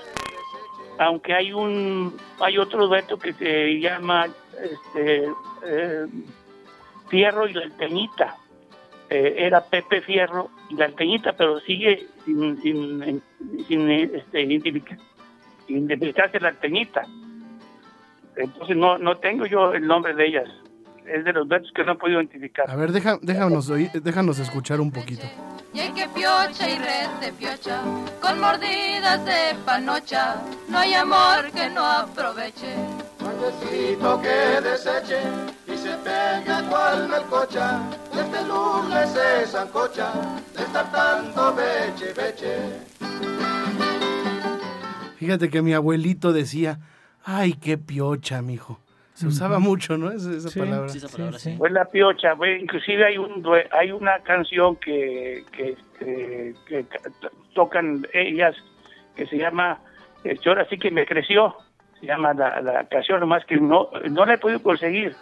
[0.99, 4.27] Aunque hay un hay otro dueto que se llama
[4.61, 5.25] este,
[5.65, 6.07] eh,
[7.09, 8.37] Fierro y la Alteñita.
[9.09, 13.23] Eh, era Pepe Fierro y la Alteñita, pero sigue sin, sin,
[13.67, 14.99] sin, este, identificar-
[15.69, 17.03] identificarse la Alteñita.
[18.37, 20.49] Entonces no, no tengo yo el nombre de ellas.
[21.07, 22.71] Es de los duetos que no he podido identificar.
[22.71, 25.27] A ver, deja, déjanos, oír- déjanos escuchar un poquito.
[25.75, 27.81] Y hay que piocha y rete piocha.
[28.21, 30.37] Con mordidas de panocha.
[30.69, 32.75] No hay amor que no aproveche.
[33.41, 35.19] Necesito que deseche
[35.67, 37.81] y se pega cual melcocha.
[38.15, 40.13] Y este lunes se zancocha
[40.57, 42.57] de estar tanto beche, beche.
[45.17, 46.79] Fíjate que mi abuelito decía,
[47.25, 48.81] ay, qué piocha, mijo.
[49.15, 50.11] Se usaba mucho, ¿no?
[50.11, 50.59] Esa, esa Sí.
[50.61, 50.89] palabra.
[50.89, 51.51] Sí, esa Sí, palabra, sí.
[51.51, 51.57] sí.
[51.59, 56.85] Pues la piocha, pues, inclusive hay un due- hay una canción que, que, este, que
[56.87, 57.11] ca-
[57.55, 58.55] tocan ellas
[59.17, 59.79] que se llama
[60.25, 61.55] este, Ahora sí que me creció.
[62.01, 65.15] Se llama la, la canción, nomás que no, no la he podido conseguir.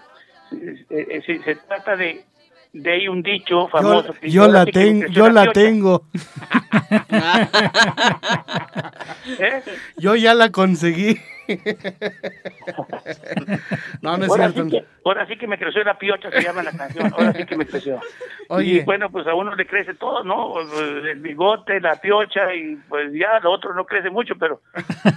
[0.52, 2.24] Eh, eh, Se, se trata de,
[2.72, 4.12] de ahí un dicho Yo, famoso.
[4.12, 6.04] que yo la, que ten- yo la tengo.
[9.38, 9.62] ¿Eh?
[9.96, 11.18] Yo ya la conseguí.
[14.02, 14.64] no, no es ahora, cierto.
[14.64, 17.12] sí que, ahora sí que me creció la piocha, se llama la canción.
[17.12, 18.00] Ahora sí que me creció.
[18.48, 18.72] Oye.
[18.72, 20.54] Y bueno, pues a uno le crece todo, ¿no?
[20.61, 24.61] El bigote, la piocha, y pues ya lo otro no crece mucho, pero,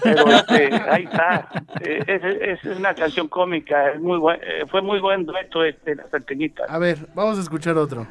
[0.04, 1.48] pero este, ahí está.
[1.82, 2.24] Eh, Es,
[2.64, 6.66] es una canción cómica, es muy buen, eh, fue muy buen dueto este, la salteñita.
[6.68, 8.08] A ver, vamos a escuchar otro.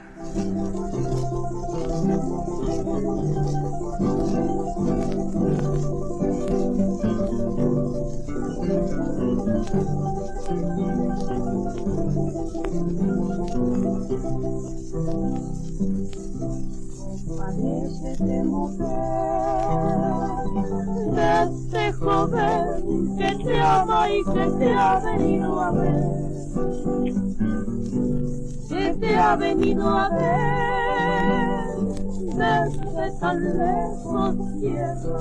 [17.38, 18.88] Parecete mujer
[21.14, 26.02] de ese joven que te ama y que te ha venido a ver,
[28.80, 30.30] que te ha venido a ver
[32.40, 35.20] desde tan lejos tierra,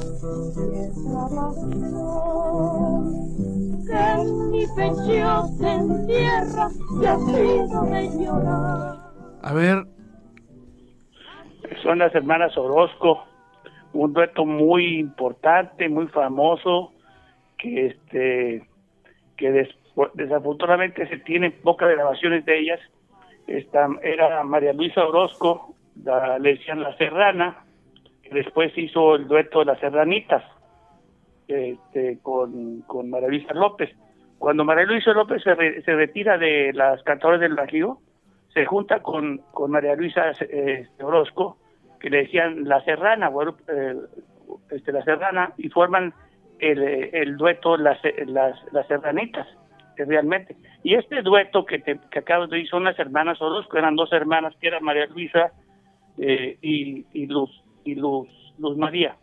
[3.86, 6.70] que en mi pecho se entierra
[7.02, 8.96] y ha sido de llorar.
[9.42, 9.86] A ver,
[11.84, 13.24] Son las hermanas Orozco,
[13.94, 16.92] un dueto muy importante, muy famoso,
[17.58, 18.68] que este
[19.38, 19.76] que des-
[20.16, 22.80] desafortunadamente se tienen pocas grabaciones de ellas.
[24.04, 25.74] Era María Luisa Orozco,
[26.04, 27.64] la, le decían la Serrana,
[28.24, 30.44] que después hizo el dueto de las Serranitas
[31.48, 33.90] este, con, con María Luisa López.
[34.38, 37.98] Cuando María Luisa López se, re- se retira de las cantoras del Bajío,
[38.54, 41.58] se junta con, con María Luisa eh, Orozco,
[42.00, 43.32] que le decían La Serrana,
[43.68, 43.96] eh,
[44.72, 46.14] este, La Serrana, y forman
[46.60, 49.48] el, el dueto Las, las, las Serranitas.
[49.98, 50.56] realmente.
[50.84, 54.12] Y este dueto que, te, que acabo de decir son las hermanas Orozco, eran dos
[54.14, 55.52] hermanas, que eran María Luisa
[56.18, 57.50] eh, y, y Luz,
[57.84, 58.28] y Luz,
[58.58, 59.18] Luz María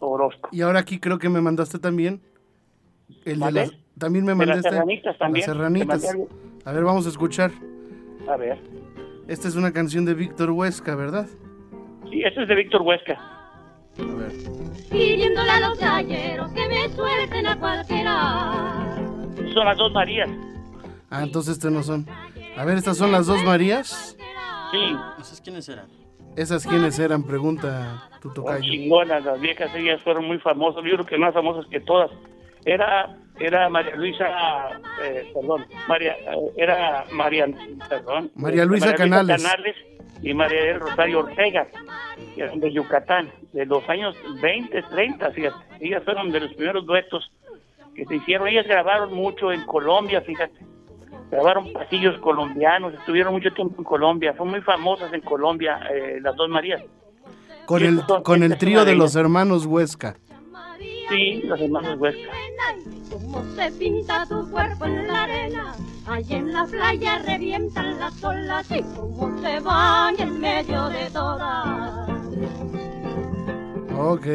[0.00, 0.50] Orozco.
[0.52, 2.20] Y ahora aquí creo que me mandaste también.
[3.24, 4.70] El de las, también me De las mandaste.
[4.70, 5.46] serranitas también.
[5.46, 6.10] Las serranitas.
[6.10, 6.28] Algo.
[6.66, 7.50] A ver, vamos a escuchar.
[8.28, 8.58] A ver.
[9.26, 11.26] Esta es una canción de Víctor Huesca, ¿verdad?
[12.10, 13.14] Sí, eso es de Víctor Huesca.
[13.98, 14.32] A ver.
[14.90, 18.96] pidiéndole a los galleros que me suelten a cualquiera.
[19.54, 20.28] Son las dos Marías.
[21.10, 22.06] Ah, entonces estas no son.
[22.56, 24.16] A ver, estas son las dos Marías.
[24.70, 25.86] Sí, ¿Esos quiénes eran?
[26.36, 27.22] ¿Esas quiénes eran?
[27.24, 28.62] Pregunta tu tocayo.
[28.62, 32.10] chingonas, las viejas, ellas fueron muy famosas, yo creo que más famosas que todas.
[32.64, 34.26] Era, era María Luisa,
[35.02, 37.46] eh, perdón, María, eh, era María,
[37.88, 38.30] perdón.
[38.34, 39.42] María Luisa Canales.
[40.20, 41.66] y María del Rosario Ortega,
[42.34, 45.56] que eran de Yucatán, de los años 20, 30, fíjate.
[45.80, 47.30] Ellas fueron de los primeros duetos
[47.94, 48.48] que se hicieron.
[48.48, 50.58] Ellas grabaron mucho en Colombia, fíjate.
[51.30, 56.34] Grabaron pasillos colombianos, estuvieron mucho tiempo en Colombia, fueron muy famosas en Colombia, eh, las
[56.36, 56.82] dos Marías.
[57.66, 60.16] Con el, con el trío de los hermanos Huesca.
[61.10, 62.30] Sí, los hermanos Huesca.
[63.10, 65.74] Cómo se pinta tu cuerpo en la arena,
[66.06, 72.08] allí en la playa revientan las olas y cómo se baña en medio de todas.
[73.98, 74.26] Ok.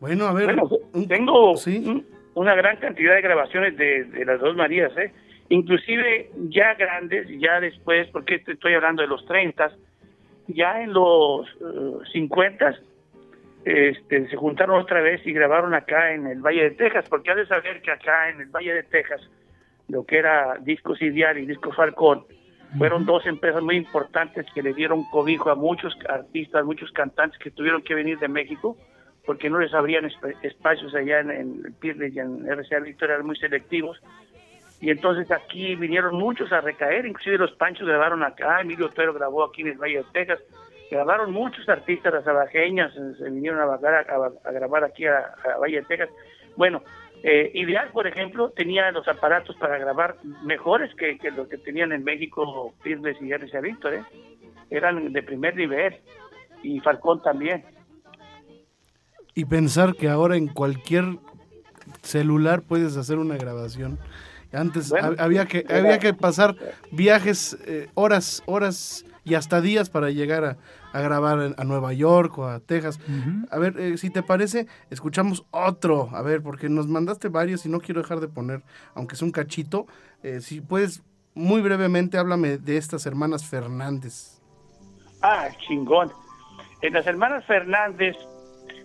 [0.00, 0.46] Bueno, a ver.
[0.54, 0.68] Bueno,
[1.08, 1.82] tengo sí.
[1.86, 5.12] un- una gran cantidad de grabaciones de, de las dos Marías, ¿eh?
[5.52, 9.70] Inclusive ya grandes, ya después, porque te estoy hablando de los 30,
[10.48, 12.74] ya en los eh, 50
[13.64, 17.36] este, se juntaron otra vez y grabaron acá en el Valle de Texas, porque has
[17.36, 19.20] de saber que acá en el Valle de Texas,
[19.88, 22.24] lo que era Discos Ideal y Discos Falcón,
[22.78, 27.50] fueron dos empresas muy importantes que le dieron cobijo a muchos artistas, muchos cantantes que
[27.50, 28.76] tuvieron que venir de México
[29.26, 33.26] porque no les abrían esp- espacios allá en, en Pirles y en RCA Victoria, eran
[33.26, 34.00] muy selectivos.
[34.82, 39.44] Y entonces aquí vinieron muchos a recaer, inclusive los Panchos grabaron acá, Emilio Otero grabó
[39.44, 40.40] aquí en el Valle de Texas,
[40.90, 45.18] grabaron muchos artistas, las abajeñas, se, vinieron a, a- grabar aquí a,
[45.54, 46.08] a Valle de Texas.
[46.56, 46.82] Bueno,
[47.22, 51.92] eh, Ideal, por ejemplo, tenía los aparatos para grabar mejores que, que los que tenían
[51.92, 54.46] en México Pirles y RCA Victoria, ¿eh?
[54.68, 55.94] eran de primer nivel,
[56.64, 57.64] y Falcón también.
[59.34, 61.04] Y pensar que ahora en cualquier
[62.02, 64.00] celular puedes hacer una grabación.
[64.52, 66.56] Antes Bueno, había que era- había que pasar
[66.90, 70.56] viajes, eh, horas, horas y hasta días para llegar a,
[70.92, 72.98] a grabar a Nueva York o a Texas.
[73.50, 76.10] A ver, eh, si te parece, escuchamos otro.
[76.12, 78.62] A ver, porque nos mandaste varios y no quiero dejar de poner,
[78.94, 79.86] aunque es un cachito.
[80.24, 81.02] eh, si puedes,
[81.34, 84.40] muy brevemente, háblame de estas hermanas Fernández.
[85.22, 86.12] Ah, chingón.
[86.80, 88.16] En las hermanas Fernández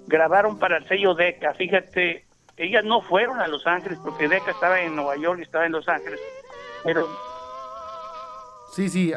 [0.08, 1.54] grabaron para el sello Deca.
[1.56, 2.26] Fíjate,
[2.58, 5.72] ellas no fueron a Los Ángeles porque Deca estaba en Nueva York y estaba en
[5.74, 6.20] Los Ángeles.
[6.84, 7.08] Pero
[8.72, 9.12] Sí, sí,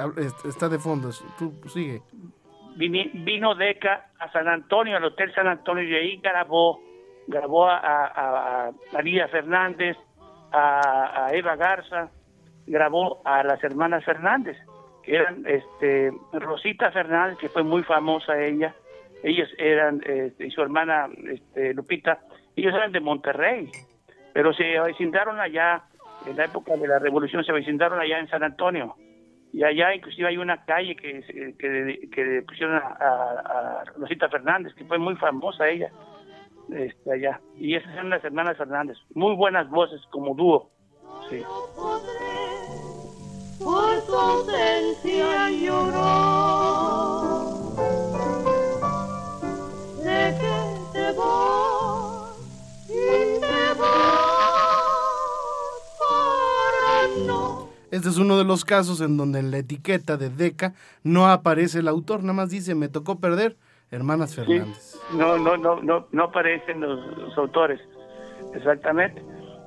[0.44, 1.10] está de fondo.
[1.38, 2.02] Tú sigue.
[2.76, 6.80] vino Deca a San Antonio, al Hotel San Antonio, y ahí grabó,
[7.26, 9.96] grabó a, a- a María Fernández,
[10.52, 12.08] a, a Eva Garza,
[12.66, 14.56] grabó a las hermanas Fernández,
[15.02, 18.74] que eran este, Rosita Fernández, que fue muy famosa ella,
[19.22, 22.20] ellas eran, este, y su hermana este, Lupita,
[22.60, 23.70] ellos eran de Monterrey,
[24.32, 25.82] pero se avecindaron allá,
[26.26, 28.94] en la época de la revolución, se avecindaron allá en San Antonio.
[29.52, 34.98] Y allá inclusive hay una calle que, se- que, pusieron a, Rosita Fernández, que fue
[34.98, 35.90] muy famosa ella,
[36.72, 37.40] este, allá.
[37.56, 38.96] Y esas eran las hermanas Fernández.
[39.14, 40.70] Muy buenas voces como dúo.
[41.28, 41.42] Sí.
[41.74, 42.00] Por.
[57.90, 61.80] Este es uno de los casos en donde en la etiqueta de Deca no aparece
[61.80, 63.56] el autor, nada más dice me tocó perder,
[63.90, 64.36] hermanas Sí.
[64.36, 64.96] Fernández.
[65.16, 67.80] No, no, no, no, no aparecen los, los autores.
[68.54, 69.22] Exactamente.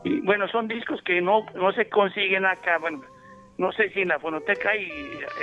[0.05, 2.77] Y bueno, son discos que no, no se consiguen acá.
[2.79, 3.01] Bueno,
[3.57, 4.89] no sé si en la fonoteca hay,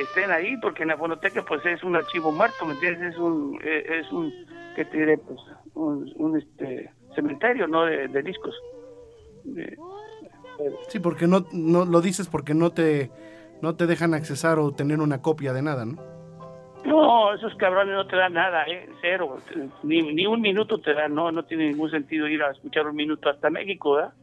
[0.01, 3.13] estén ahí, porque en la fonoteca pues es un archivo muerto, ¿me entiendes?
[3.15, 4.33] Es un, eh, es un,
[4.77, 5.19] ¿qué te diré?
[5.19, 5.39] Pues
[5.75, 7.85] un, un, este, cementerio, ¿no?
[7.85, 8.55] De, de discos.
[9.45, 9.77] De-
[10.89, 13.11] Sí, porque no, no lo dices porque no te
[13.63, 16.03] no te dejan accesar o tener una copia de nada, ¿no?
[16.85, 18.89] No, esos cabrones no te dan nada, ¿eh?
[19.03, 19.39] Cero.
[19.83, 22.97] Ni, ni un minuto te dan, no, no tiene ningún sentido ir a escuchar un
[22.97, 24.15] minuto hasta México, ¿verdad?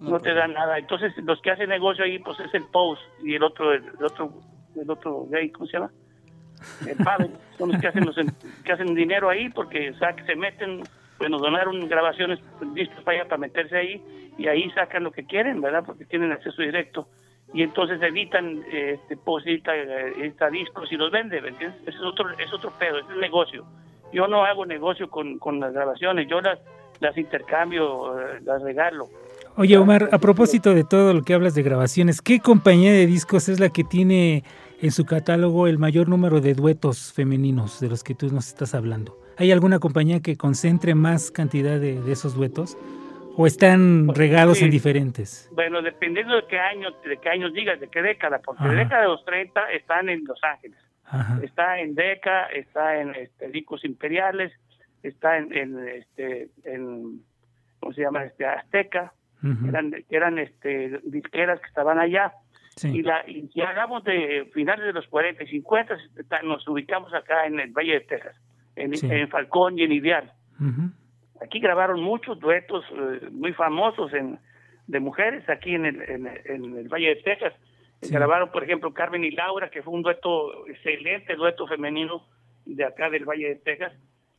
[0.00, 0.78] No te dan nada.
[0.78, 4.32] Entonces, los que hacen negocio ahí, pues es el Post y el otro, el, otro,
[4.80, 5.90] el otro gay, ¿cómo se llama?
[6.86, 7.30] El Pavel.
[7.56, 8.16] Son los que hacen, los,
[8.64, 10.82] que hacen dinero ahí porque, o sea, que se meten
[11.18, 12.38] bueno, donaron grabaciones
[12.74, 14.02] listas para allá, para meterse ahí,
[14.38, 15.82] y ahí sacan lo que quieren, ¿verdad?
[15.84, 17.08] Porque tienen acceso directo.
[17.52, 21.80] Y entonces editan, eh, este, pues, edita, eh, edita discos y los vende, ¿me entiendes?
[21.82, 23.64] Ese es otro, es otro pedo, es el negocio.
[24.12, 26.58] Yo no hago negocio con, con las grabaciones, yo las,
[27.00, 29.08] las intercambio, eh, las regalo.
[29.56, 33.48] Oye, Omar, a propósito de todo lo que hablas de grabaciones, ¿qué compañía de discos
[33.48, 34.44] es la que tiene
[34.80, 38.74] en su catálogo el mayor número de duetos femeninos de los que tú nos estás
[38.74, 39.18] hablando?
[39.38, 42.76] ¿Hay alguna compañía que concentre más cantidad de, de esos duetos?
[43.36, 44.64] ¿O están regados Sí.
[44.64, 45.48] en diferentes?
[45.52, 48.72] Bueno, dependiendo de qué año, de qué años digas, de qué década, porque Ajá.
[48.72, 50.78] la década de los 30 están en Los Ángeles.
[51.10, 51.40] Ajá.
[51.42, 54.52] está en Deca, está en este, Discos Imperiales,
[55.02, 57.22] está en, en, este, en,
[57.80, 58.24] ¿cómo se llama?
[58.24, 59.68] Este, Azteca, Ujú.
[59.68, 62.32] eran, eran este, disqueras que estaban allá.
[62.76, 62.88] Sí.
[62.98, 67.14] Y, la, y si hablamos de finales de los 40 y 50, está- nos ubicamos
[67.14, 68.36] acá en el Valle de Texas,
[68.80, 69.06] en, Sí.
[69.10, 70.32] en Falcón y en Ideal.
[70.60, 70.90] Ujú.
[71.42, 74.38] Aquí grabaron muchos duetos eh, muy famosos en,
[74.86, 77.52] de mujeres aquí en el, en, en el Valle de Texas.
[78.02, 78.12] Sí.
[78.12, 82.24] Grabaron, por ejemplo, Carmen y Laura, que fue un dueto, excelente dueto femenino
[82.64, 83.92] de acá del Valle de Texas,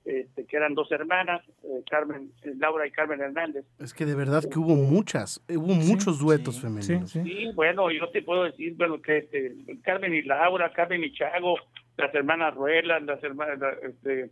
[0.05, 3.65] este, que eran dos hermanas, eh, Carmen, eh, Laura y Carmen Hernández.
[3.79, 7.11] Es que de verdad que hubo muchas, hubo muchos duetos Sí, femeninos.
[7.11, 7.21] sí.
[7.23, 11.55] Sí, bueno, yo te puedo decir, bueno, que este, Carmen y Laura, Carmen y Chago,
[11.99, 14.29] las hermanas Ruelas, las hermanas, la- este,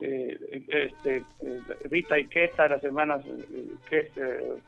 [0.00, 0.38] eh,
[0.68, 4.62] este, eh, Rita y Queta, las hermanas eh, que, eh,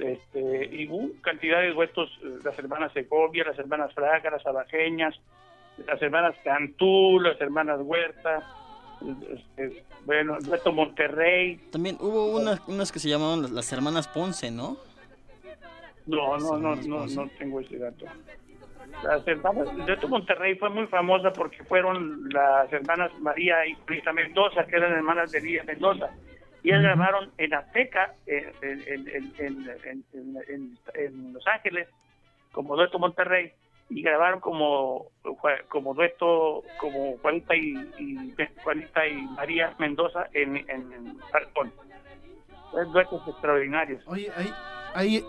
[0.00, 5.14] este, y hubo cantidad de duetos, eh, las hermanas Segovia, las hermanas Fraga, las abajeñas,
[5.86, 8.42] las hermanas Cantú, las hermanas Huerta,
[9.28, 14.50] este, bueno, el dueto Monterrey, También hubo unas, unas que se llamaban las hermanas Ponce,
[14.50, 14.76] ¿no?
[16.06, 18.06] No, no, no, no, no tengo ese dato.
[19.02, 24.66] Las hermanas, dueto Monterrey fue muy famosa porque fueron las hermanas María y Luisa Mendoza,
[24.66, 26.10] que eran hermanas de Lía Mendoza.
[26.62, 28.52] Y ellas grabaron en Azteca, en,
[31.32, 31.88] Los Ángeles,
[32.52, 33.52] como dueto Monterrey,
[33.90, 35.06] y grabaron como,
[35.68, 41.72] como dueto, como Juanita y, y- Juanita y María Mendoza en, en, en Falcón.
[42.72, 44.02] Son duetos extraordinarios.
[44.06, 44.52] Oye, ahí,
[44.94, 45.24] ahí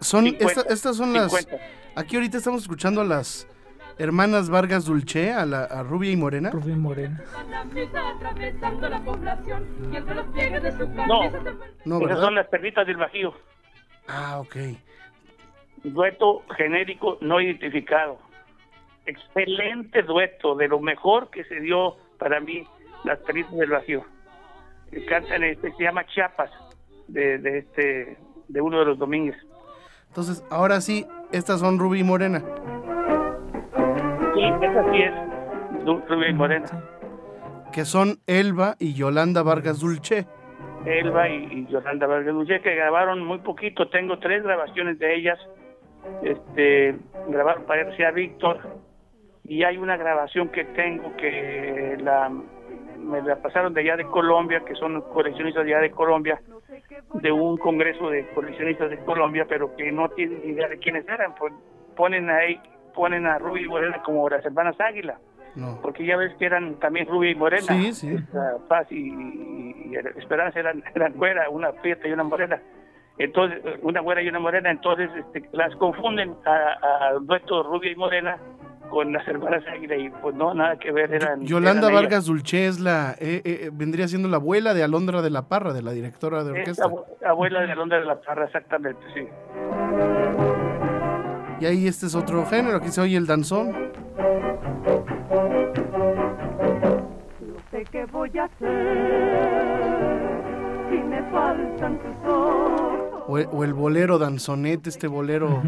[0.00, 1.32] son, 50, esta- estas son las...
[1.32, 1.64] 50.
[1.96, 3.46] Aquí ahorita estamos escuchando a las
[3.98, 6.50] hermanas Vargas Dulce, a, la, a Rubia y Morena.
[6.52, 7.22] Morena.
[9.04, 9.96] población y
[10.76, 10.88] su
[11.84, 12.00] No.
[12.06, 13.34] Esas son las perritas del Bajío.
[14.08, 14.56] Ah, ok.
[15.84, 18.18] Dueto genérico no identificado.
[19.06, 22.66] Excelente dueto, de lo mejor que se dio para mí,
[23.04, 24.04] las perritas del Bajío.
[25.08, 26.50] Cantan, este, se llama Chiapas,
[27.08, 28.18] de, de este
[28.48, 29.36] de uno de los domingos.
[30.14, 32.38] Entonces, ahora sí, estas son Rubia y Morena.
[34.32, 36.66] Sí, esa sí es Rubia y Morena.
[37.72, 40.24] Que son Elba y Yolanda Vargas Dulce.
[40.86, 43.88] Elba y, y Yolanda Vargas Dulce, que grabaron muy poquito.
[43.88, 45.38] Tengo tres grabaciones de ellas.
[46.22, 46.94] Este,
[47.26, 48.60] grabaron para RCA Víctor.
[49.42, 52.30] Y hay una grabación que tengo que la,
[53.00, 56.40] me la pasaron de allá de Colombia, que son coleccionistas de allá de Colombia,
[57.14, 61.06] de un congreso de coleccionistas de Colombia, pero que no tienen ni idea de quiénes
[61.08, 61.34] eran.
[61.96, 62.60] Ponen ahí,
[62.94, 65.18] ponen a Ruby y Morena como las hermanas Águila
[65.56, 65.78] No.
[65.82, 67.66] porque ya ves que eran también Rubia y Morena.
[67.66, 68.14] Sí, sí.
[68.14, 72.60] Esta Paz y, y- y Esperanza eran, eran güera, una prieta y una morena.
[73.16, 77.96] Entonces, una güera y una morena, entonces este, las confunden a, a dueto Rubia y
[77.96, 78.38] Morena
[78.94, 81.42] con las hermanas Águila y pues no, nada que ver, eran...
[81.44, 85.30] Yolanda eran Vargas Dulce es la, eh, eh, vendría siendo la abuela de Alondra de
[85.30, 86.78] la Parra, de la directora de ellas.
[86.78, 86.84] Es orquesta.
[86.86, 89.26] abue- abuela de Alondra de la Parra, exactamente, sí.
[91.60, 93.72] Y ahí este es otro género, aquí se oye el danzón.
[97.40, 98.70] No sé qué voy a hacer
[100.90, 103.24] si me faltan tus ojos.
[103.26, 105.62] O el, o el bolero danzonete, este bolero.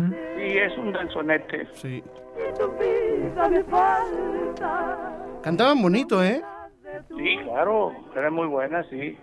[0.47, 1.67] Sí, es un danzonete.
[1.73, 2.05] Sí.
[2.37, 5.19] Y tu vida me falta.
[5.43, 6.41] Cantaban bonito, ¿eh?
[7.09, 9.19] Sí, claro, era muy buena, sí.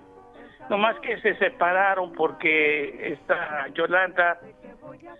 [0.69, 4.37] Nomás que se separaron porque esta Yolanda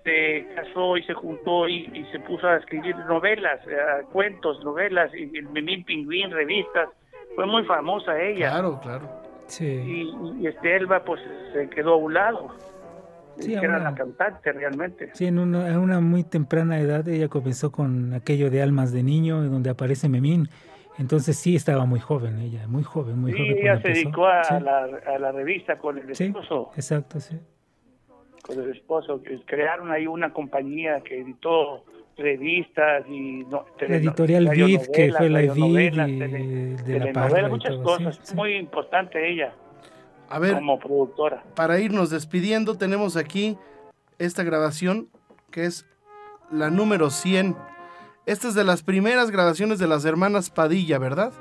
[0.04, 5.10] se casó y se juntó y, y se puso a escribir novelas, eh, cuentos, novelas,
[5.16, 6.90] y el Memín Pingüín, revistas.
[7.36, 8.52] Fue muy famosa ella.
[8.52, 9.10] Claro, claro.
[9.48, 9.66] Sí.
[9.66, 11.22] Y, y este Elba pues
[11.54, 12.50] se quedó a un lado.
[13.40, 15.10] Sí, que era la cantante realmente.
[15.14, 19.04] Sí, en una, a una muy temprana edad ella comenzó con aquello de Almas de
[19.04, 20.50] Niño, en donde aparece Memín.
[21.00, 23.58] Entonces sí estaba muy joven ella, muy joven, muy Sí, joven.
[23.58, 24.04] ella se empezó.
[24.06, 24.84] dedicó a, Sí, la,
[25.16, 26.72] a la revista con el sí, esposo.
[26.76, 27.36] exacto, sí.
[28.44, 31.84] con el esposo, que crearon ahí una compañía que editó
[32.18, 37.50] revistas y no, La editorial Vid, que fue la Vid y tele- de la y
[37.50, 38.16] muchas cosas.
[38.18, 38.36] sí, sí.
[38.36, 39.54] Muy importante ella.
[40.34, 41.44] A ver, como productora.
[41.56, 43.56] para irnos despidiendo, tenemos aquí
[44.18, 45.08] esta grabación
[45.52, 45.86] que es
[46.50, 47.56] la número 100.
[48.26, 51.34] Esta es de las primeras grabaciones de las hermanas Padilla, ¿verdad?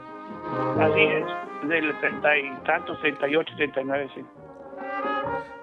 [0.79, 1.25] Así es,
[1.69, 4.21] del 30 y tantos, 38, 39, sí.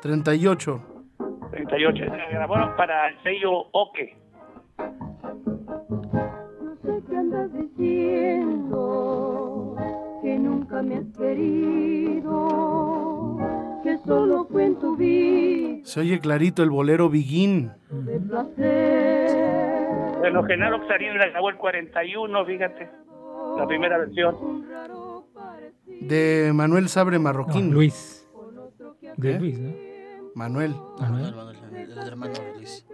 [0.01, 0.82] 38.
[1.51, 2.03] 38.
[2.05, 4.17] Se grabaron para el sello Oke.
[4.77, 8.95] No sé qué andas diciendo,
[10.23, 12.99] que nunca me has querido, que
[14.10, 17.72] solo fue en tu vida Se oye clarito el bolero Biguín.
[17.91, 19.30] de placer.
[20.20, 22.89] Bueno, Genaro Xarín la grabó el 41, fíjate,
[23.57, 24.66] la primera versión.
[26.01, 27.72] De Manuel Sabre No, Marroquín.
[27.72, 28.28] Luis.
[29.16, 29.39] De ¿Qué?
[29.39, 29.72] Luis, ¿no?
[30.36, 30.76] Manuel.
[30.99, 31.36] Manuel.
[31.36, 32.86] Manuel, el, hermano de Luis.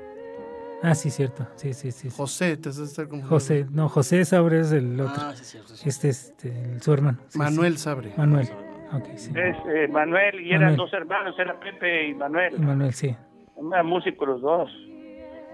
[0.84, 1.48] Ah, sí, cierto.
[1.56, 2.10] Sí, sí, sí.
[2.12, 3.30] José, te estás estar confundiendo.
[3.30, 5.16] José, no, José Sabre es el otro.
[5.18, 5.76] Ah, sí, cierto.
[5.76, 5.90] sí.
[5.90, 7.20] Este es este, su hermano.
[7.30, 8.14] Sí, Manuel Sabre.
[8.18, 8.48] Manuel.
[8.96, 9.32] Ok, sí.
[9.36, 10.78] Es eh, Manuel y eran Manuel.
[10.78, 12.60] dos hermanos, era Pepe y Manuel.
[12.60, 13.16] Manuel, sí.
[13.72, 14.72] Eran músicos los dos.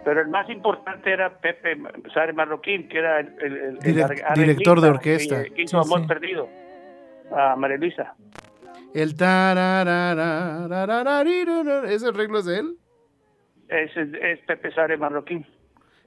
[0.03, 1.77] Pero el más importante era Pepe
[2.13, 5.43] Sare Marroquín, que era el, el- el- Direc- director de orquesta.
[5.43, 6.07] Que, que hizo Sí, Amor sí.
[6.07, 6.49] Perdido
[7.35, 8.15] a María Luisa.
[8.93, 9.23] El ¿Ese
[12.07, 12.75] arreglo es de él?
[13.69, 15.45] Es, es Pepe Sare Marroquín.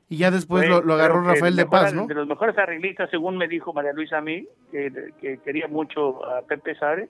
[0.08, 2.06] Y ya después Fue, lo, lo agarró Rafael el de Paz, ¿no?
[2.06, 6.24] De los mejores arreglistas, según me dijo María Luisa a mí, que, que quería mucho
[6.26, 7.08] a Pepe Sare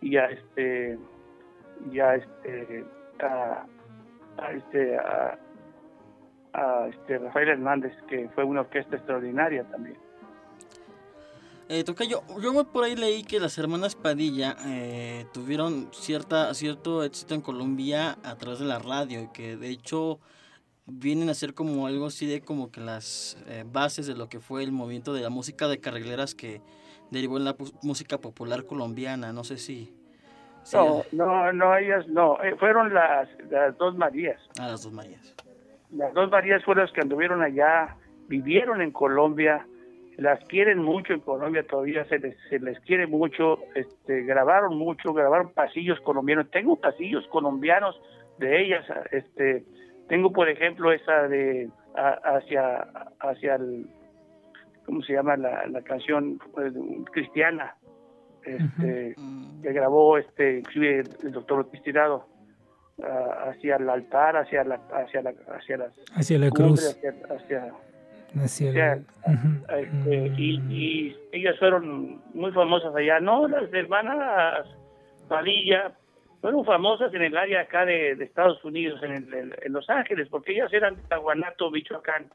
[0.00, 0.98] y a este,
[1.90, 2.84] y a este,
[3.20, 3.66] a,
[4.38, 5.38] a este, a,
[6.52, 9.98] a este Rafael Hernández, que fue una orquesta extraordinaria también.
[11.68, 17.40] Eh, yo por ahí leí que las hermanas Padilla eh, tuvieron cierta, cierto éxito en
[17.40, 20.20] Colombia a través de la radio y que de hecho
[20.86, 24.38] vienen a ser como algo así de como que las eh, bases de lo que
[24.38, 26.62] fue el movimiento de la música de carrileras que
[27.10, 29.32] derivó en la música popular colombiana.
[29.32, 29.94] No sé si...
[30.62, 34.40] si No, no, no, ellas no, eh, fueron las, las dos Marías.
[34.60, 35.34] a las dos Marías.
[35.92, 37.96] Las dos Marías fueron las que anduvieron allá,
[38.28, 39.66] vivieron en Colombia,
[40.16, 45.12] las quieren mucho en Colombia, todavía se les, se les quiere mucho, este, grabaron mucho,
[45.12, 46.50] grabaron pasillos colombianos.
[46.50, 48.00] Tengo pasillos colombianos
[48.38, 49.64] de ellas, este,
[50.08, 52.78] tengo por ejemplo esa de a- hacia
[53.20, 53.86] hacia el,
[54.86, 56.72] ¿cómo se llama la, la canción Pues,
[57.12, 57.74] cristiana?
[58.44, 62.26] Este, Mm, que grabó este inclusive el doctor Ortiz Tirado
[63.02, 67.14] ah, hacia el altar, hacia la hacia la hacia las Hacia la cumbres, cruz.
[67.34, 67.72] hacia, hacia-
[68.38, 69.64] Hacia sea, el- ujú.
[69.78, 74.66] este, y, y ellas fueron muy famosas allá, no las hermanas
[75.28, 75.92] Padilla
[76.46, 79.90] fueron famosas en el área acá de, de Estados Unidos, en, el- en- en Los
[79.90, 82.30] Ángeles, porque ellas eran de Tahuanato, Michoacán,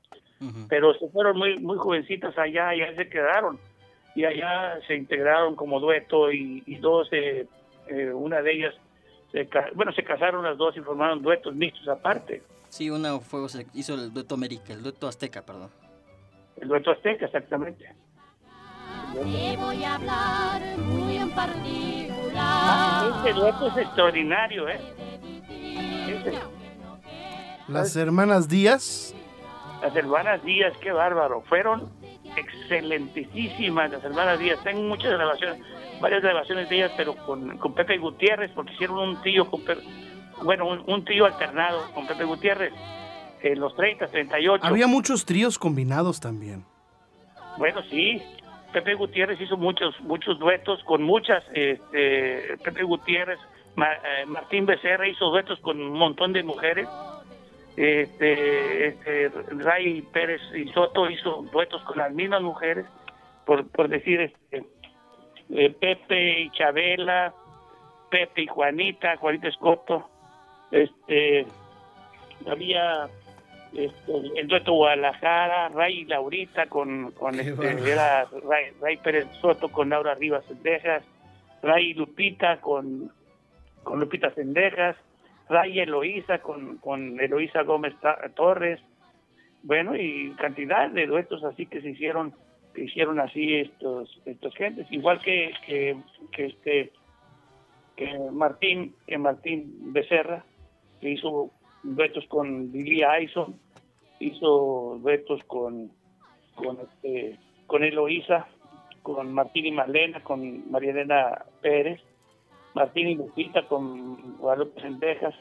[0.67, 3.57] pero se fueron muy muy jovencitas allá y ahí se quedaron
[4.15, 7.47] y allá se integraron como dueto y, y dos eh,
[7.87, 8.75] eh, una de ellas
[9.31, 13.65] se bueno se casaron las dos y formaron duetos mixtos aparte Sí, una fue, se
[13.73, 15.69] hizo el dueto América, el dueto Azteca, perdón.
[16.59, 17.85] el dueto azteca exactamente
[19.13, 22.10] Te voy a hablar muy en particular.
[22.35, 24.79] Este dueto es extraordinario eh
[26.07, 26.39] Ese-
[27.67, 29.13] Las hermanas Díaz.
[29.81, 31.89] las hermanas Díaz qué bárbaro fueron
[32.35, 35.59] excelentísimas las hermanas Díaz tengo muchas grabaciones
[35.99, 39.61] varias grabaciones de ellas pero con, con Pepe Gutiérrez porque hicieron un tío con
[40.43, 42.73] bueno un, un trío alternado con Pepe Gutiérrez
[43.43, 46.63] en los 30, 38 Había muchos tríos combinados también.
[47.57, 48.21] Bueno, sí.
[48.71, 51.43] Pepe Gutiérrez hizo muchos muchos duetos con muchas.
[51.53, 53.39] Este, Pepe Gutiérrez,
[53.77, 56.87] eh, Martín Becerra hizo duetos con un montón de mujeres.
[57.77, 62.85] Este, este, Ray Pérez y Soto hizo duetos con las mismas mujeres.
[63.45, 64.65] Por, por decir, este,
[65.49, 67.33] eh, Pepe y Chabela,
[68.09, 70.09] Pepe y Juanita, Juanita Escoto.
[70.71, 71.45] Este,
[72.49, 73.09] había
[73.73, 79.69] este, el dueto Guadalajara, Ray y Laurita con, con este, era Ray, Ray Pérez Soto
[79.69, 81.03] con Laura Rivas Sendejas,
[81.61, 83.11] Ray y Lupita con,
[83.83, 84.97] con Lupita Sendejas,
[85.49, 87.93] Ray y Eloísa con, con Eloísa Gómez
[88.35, 88.79] Torres,
[89.63, 92.33] bueno, y cantidad de duetos así que se hicieron,
[92.73, 95.97] que hicieron así estos, estos gentes, igual que, que,
[96.31, 96.91] que este
[97.95, 100.43] que Martín, que Martín Becerra,
[100.99, 101.51] que hizo
[101.83, 103.55] duetos con Lili Aison,
[104.19, 105.91] hizo duetos con
[106.55, 108.47] con este con Eloísa,
[109.01, 111.99] con Martín y Marlena, con María Elena Pérez,
[112.75, 115.33] Martín y Lupita con Guadalupe Sendejas,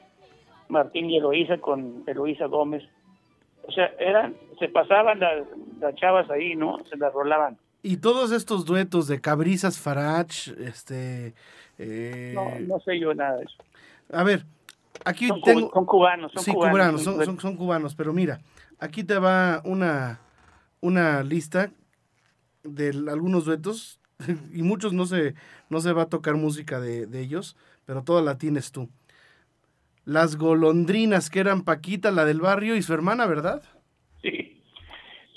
[0.69, 2.83] Martín y Eloísa con Eloísa Gómez.
[3.65, 5.45] O sea, eran, se pasaban las,
[5.81, 6.79] las chavas ahí, ¿no?
[6.89, 7.59] Se las rolaban.
[7.83, 11.35] Y todos estos duetos de Cabrizas Farach, este...
[11.79, 13.57] eh, No, no sé yo nada de eso.
[14.13, 14.45] A ver,
[15.05, 15.71] aquí Son, tengo...
[15.73, 16.77] son cubanos, son sí, cubanos.
[16.79, 18.41] cubanos, son, son- son cubanos, pero mira,
[18.79, 20.21] aquí te va una,
[20.81, 21.71] una lista
[22.63, 24.01] de algunos duetos
[24.53, 25.35] y muchos no se,
[25.69, 28.89] no se va a tocar música de, de ellos, pero toda la tienes tú.
[30.05, 33.63] Las golondrinas, que eran Paquita, la del barrio, y su hermana, ¿verdad?
[34.23, 34.63] Sí.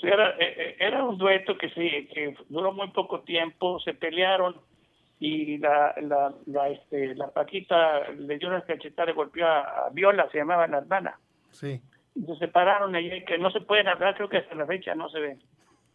[0.02, 4.56] Era, eh, eh, era un dueto que, sí, que duró muy poco tiempo, se pelearon
[5.20, 9.90] y la, la, la, este, la Paquita le dio una cachetada, le golpeó a, a
[9.90, 11.18] Viola, se llamaba la hermana.
[11.50, 11.80] Sí.
[12.14, 15.08] Y se separaron allí, que no se pueden hablar, creo que hasta la fecha no
[15.08, 15.42] se ven.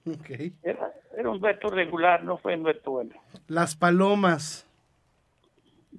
[0.09, 0.29] Ok.
[0.63, 3.15] Era, era un dueto regular, no fue un dueto bueno.
[3.47, 4.65] Las palomas,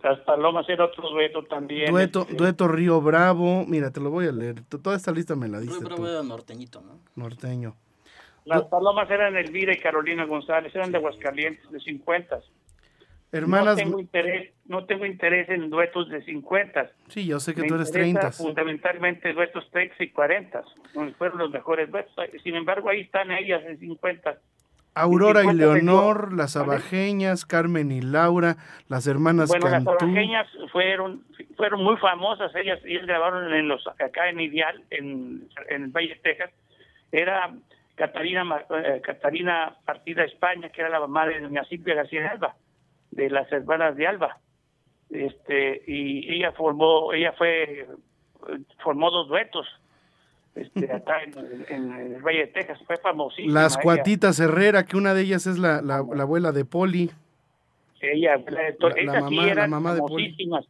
[0.03, 1.91] Las Palomas era otro dueto también.
[1.91, 4.63] dueto, este, dueto Río Bravo, mira, te lo voy a leer.
[4.63, 6.99] Toda esta lista me la diste tú, era norteñito, ¿no?
[7.17, 7.77] norteño.
[8.47, 12.41] Las Palomas eran Elvira y Carolina González, eran de Aguascalientes, de 50.
[13.33, 16.91] Hermanas, No tengo interés, no tengo interés en duetos de 50.
[17.09, 18.33] sí, yo sé que Me tú eres interesa 30.
[18.33, 20.63] Fundamentalmente duetos 30 y 40,
[20.95, 22.13] donde fueron los mejores duetos.
[22.43, 24.37] Sin embargo, ahí están ellas en 50.
[24.95, 28.57] Aurora y 50 tengo- Leonor, las abajeñas, Carmen y Laura,
[28.89, 29.91] las hermanas Bueno, las Cantú.
[29.91, 31.23] oaxaqueñas fueron
[31.57, 36.09] fueron muy famosas, ellas, ellas grabaron en los acá en Ideal, en, en el Valle
[36.15, 36.51] de Texas.
[37.13, 37.53] Era
[37.95, 38.45] Catarina
[38.85, 42.57] eh, Catarina Partida España, que era la mamá de doña Silvia García de Alba,
[43.11, 44.39] de las hermanas de Alba.
[45.11, 47.87] Este, y ella formó, ella fue,
[48.83, 49.67] formó dos duetos
[50.55, 53.53] este, acá en, en- en el Valle de Texas, fue famosísima.
[53.63, 53.83] Las ella.
[53.83, 57.11] cuatitas Herrera, que una de ellas es la, la, la abuela de Poli.
[58.01, 60.25] Ella, la, sí mamá- la eran mamá de Poli.
[60.27, 60.67] famosísimas.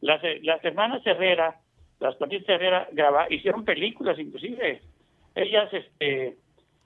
[0.00, 1.56] Las, las hermanas Herrera,
[2.00, 4.80] las patitas Herrera, graba, hicieron películas inclusive.
[5.34, 6.36] Ellas este,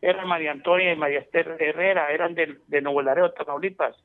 [0.00, 3.96] eran María Antonia y María Esther Herrera, eran del, de Nuevo Laredo, Tamaulipas.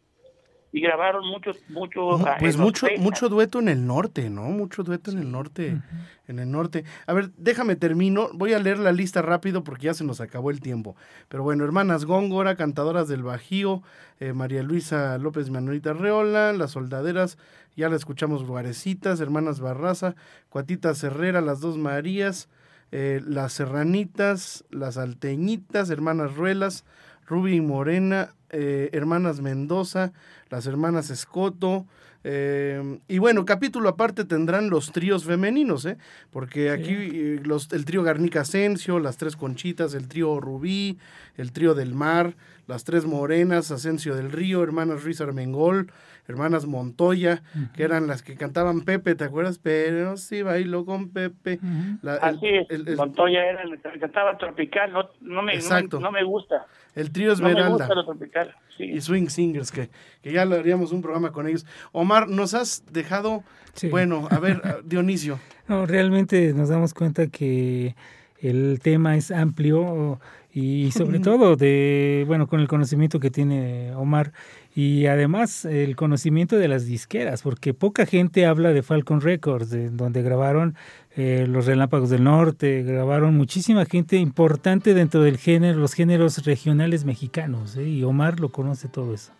[0.74, 2.01] Y grabaron mucho, mucho.
[2.18, 3.01] Mu- ah, Pues mucho, 30.
[3.03, 4.43] mucho dueto en el norte, ¿no?
[4.43, 5.82] Mucho dueto en el norte.
[6.28, 6.84] En el norte.
[7.05, 8.30] A ver, déjame termino.
[8.34, 10.95] Voy a leer la lista rápido porque ya se nos acabó el tiempo.
[11.30, 13.82] Pero bueno, hermanas Góngora, cantadoras del Bajío,
[14.20, 17.38] eh, María Luisa López Manuelita Reola, las soldaderas,
[17.78, 20.15] ya la escuchamos Guarecitas, hermanas Barraza,
[20.49, 22.49] Cuatitas Herrera, las dos Marías,
[22.91, 26.84] eh, las Serranitas, las Alteñitas, hermanas Ruelas,
[27.28, 30.13] Ruby y Morena, eh, hermanas Mendoza,
[30.49, 31.86] las hermanas Escoto.
[32.23, 35.97] eh, y bueno, capítulo aparte tendrán los tríos femeninos, ¿eh?
[36.32, 40.97] porque aquí eh, los, el trío Garnica Asensio, las tres Conchitas, el trío Rubí,
[41.38, 45.89] el trío del Mar, las tres Morenas, Asensio del Río, hermanas Ruiz Armengol,
[46.28, 47.41] hermanas Montoya,
[47.75, 49.57] que eran las que cantaban Pepe, ¿te acuerdas?
[49.59, 51.59] Pero sí bailo con Pepe.
[52.01, 53.61] La- el- Así es, el- el- Montoya era,
[54.01, 55.97] cantaba tropical, no, no, me, no, Exacto.
[55.97, 56.65] me, no me gusta.
[56.98, 57.70] El trío No me Esmeralda.
[57.78, 58.56] gusta lo tropical.
[58.76, 58.84] Sí.
[58.84, 59.89] y Swing Singers, que,
[60.22, 61.66] que ya lo haríamos un programa con ellos.
[61.93, 63.43] Omar, nos has dejado,
[63.74, 63.89] Sí.
[63.89, 67.95] bueno, a ver, Dionisio, No, realmente nos damos cuenta que
[68.39, 70.20] el tema es amplio
[70.54, 74.32] y sobre todo de, bueno, con el conocimiento que tiene Omar
[74.76, 79.89] y además el conocimiento de las disqueras, porque poca gente habla de Falcon Records, de
[79.89, 80.76] donde grabaron
[81.18, 87.03] eh, Los Relámpagos del Norte, grabaron muchísima gente importante dentro del género, los géneros regionales
[87.03, 87.84] mexicanos, ¿eh?
[87.89, 89.32] y Omar lo conoce todo eso.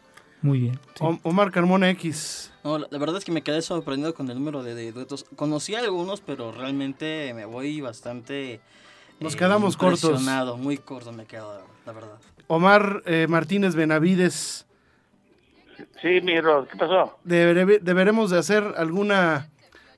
[0.41, 0.80] Muy bien.
[0.95, 1.05] sí.
[1.23, 2.51] Omar Carmona X.
[2.63, 5.25] No, la, la verdad es que me quedé sorprendido con el número de, de duetos.
[5.36, 8.53] Conocí algunos, pero realmente me voy bastante.
[8.55, 8.59] eh,
[9.19, 10.21] Nos quedamos cortos.
[10.59, 12.17] Muy corto me quedo, la verdad.
[12.47, 14.65] Omar eh, Martínez Benavides.
[16.01, 17.17] Sí, mi Rod, ¿qué pasó?
[17.23, 19.49] Debe- deberemos de hacer alguna...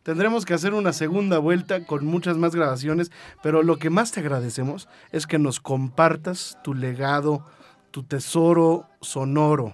[0.04, 3.12] Tendremos que hacer una segunda vuelta con muchas más grabaciones,
[3.44, 7.46] pero lo que más te agradecemos es que nos compartas tu legado,
[7.92, 9.74] tu tesoro sonoro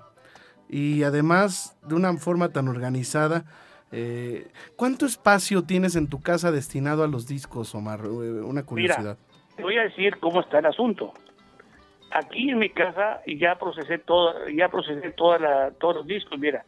[0.68, 3.46] y además de una forma tan organizada.
[3.92, 8.02] eh, ¿Cuánto espacio tienes en tu casa destinado a los discos, Omar?
[8.04, 8.08] Eh,
[8.42, 9.18] Una curiosidad.
[9.56, 11.14] Te voy a decir cómo está el asunto.
[12.12, 16.38] Aquí en mi casa ya procesé todo, ya procesé toda la, todos los discos.
[16.40, 16.66] Mira,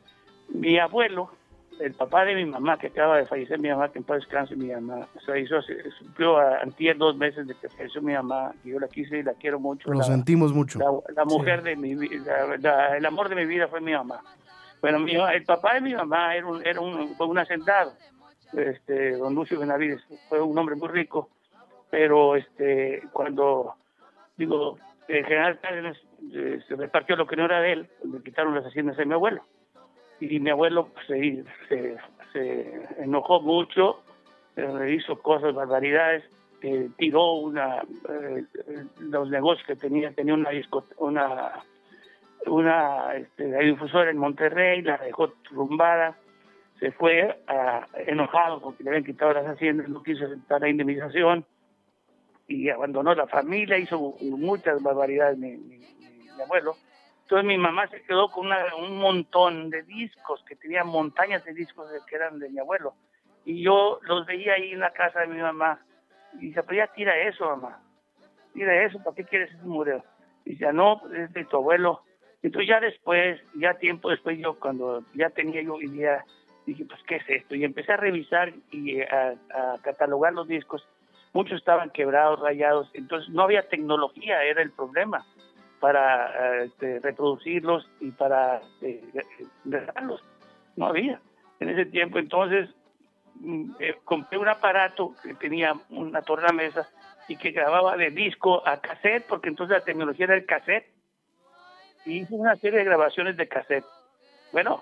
[0.50, 1.32] mi abuelo,
[1.80, 4.56] el papá de mi mamá, que acaba de fallecer mi mamá, que en paz descanse
[4.56, 8.52] mi mamá, se hizo, se cumplió a, antier dos meses de que falleció mi mamá,
[8.64, 9.90] que yo la quise y la quiero mucho.
[9.92, 10.80] Lo la- sentimos mucho.
[10.80, 14.22] la, la mujer de mi vida, el amor de mi vida fue mi mamá.
[14.82, 17.94] Bueno, mi, el papá de mi mamá era un, era un, fue un hacendado,
[18.54, 21.30] este, don Lucio Benavides, fue un hombre muy rico,
[21.90, 23.76] pero este, cuando,
[24.36, 25.98] digo, el general Cárdenas
[26.34, 29.14] eh, se repartió lo que no era de él, le quitaron las haciendas a mi
[29.14, 29.44] abuelo.
[30.20, 34.02] Y mi abuelo se, se, enojó mucho,
[34.56, 36.24] eh, hizo cosas, barbaridades,
[36.62, 38.44] eh, tiró una, eh,
[39.00, 40.50] los negocios que tenía, tenía una
[40.98, 41.64] una
[42.48, 46.16] una este, difusora en Monterrey, la dejó tumbada,
[46.80, 51.46] se fue ah, enojado porque le habían quitado las haciendas, no quiso aceptar la indemnización
[52.48, 55.60] y abandonó la familia, hizo muchas barbaridades mi
[56.42, 56.76] abuelo.
[57.28, 61.54] Entonces mi mamá se quedó con una- un montón de discos, que tenía montañas de
[61.54, 62.94] discos que eran de mi abuelo.
[63.44, 65.78] Y yo los veía ahí en la casa de mi mamá.
[66.36, 67.82] Y dice, pero ya tira eso, mamá.
[68.54, 70.06] Tira eso, ¿para qué quieres ese mureo?
[70.46, 72.02] Y dice, no, pues, es de tu abuelo.
[72.42, 76.24] Entonces ya después, ya tiempo después, yo cuando ya tenía yo idea,
[76.66, 77.56] dije, pues, ¿qué es esto?
[77.56, 79.34] Y empecé a revisar y eh, a,
[79.74, 80.88] a catalogar los discos.
[81.34, 82.90] Muchos estaban quebrados, rayados.
[82.94, 85.26] Entonces no había tecnología, era el problema
[85.80, 89.04] para eh, este, reproducirlos y para eh,
[89.64, 90.24] dejarlos.
[90.76, 91.20] No había.
[91.60, 92.70] En ese tiempo, entonces,
[93.36, 96.88] mm, eh, compré un aparato que tenía una tornamesa
[97.28, 100.86] y que grababa de disco a cassette, porque entonces la tecnología era el cassette.
[102.06, 103.86] Y hice una serie de grabaciones de cassette.
[104.54, 104.82] Bueno,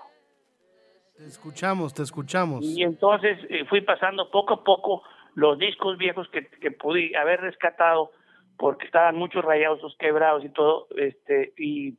[1.16, 2.64] Te escuchamos, te escuchamos.
[2.64, 5.02] y entonces eh, fui pasando poco a poco
[5.34, 8.12] los discos viejos que, que pude haber rescatado
[8.58, 11.98] porque estaban muchos rayados, los quebrados y todo, este, y,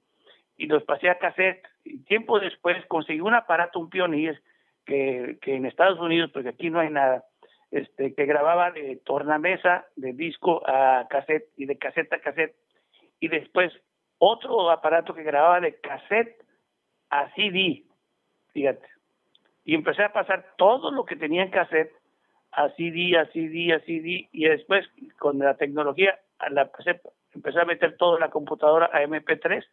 [0.58, 1.66] y los pasé a cassette.
[1.84, 4.42] Y tiempo después conseguí un aparato, un Pioneer,
[4.86, 7.26] que, que en Estados Unidos, porque aquí no hay nada,
[7.72, 12.56] este, que grababa de tornamesa, de disco a cassette y de cassette a cassette.
[13.20, 13.74] Y después
[14.18, 16.44] otro aparato que grababa de cassette
[17.10, 17.84] a CD,
[18.54, 18.88] fíjate
[19.68, 21.92] y empecé a pasar todo lo que tenía en cassette
[22.54, 24.88] a CD, a CD, a CD, y después
[25.20, 26.18] con la tecnología
[26.50, 27.02] la empecé,
[27.34, 29.66] empecé a meter todo en la computadora a MP3.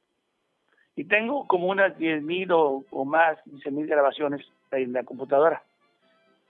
[0.97, 5.63] Y tengo como unas 10.000 o, o más, 15.000 grabaciones en la computadora.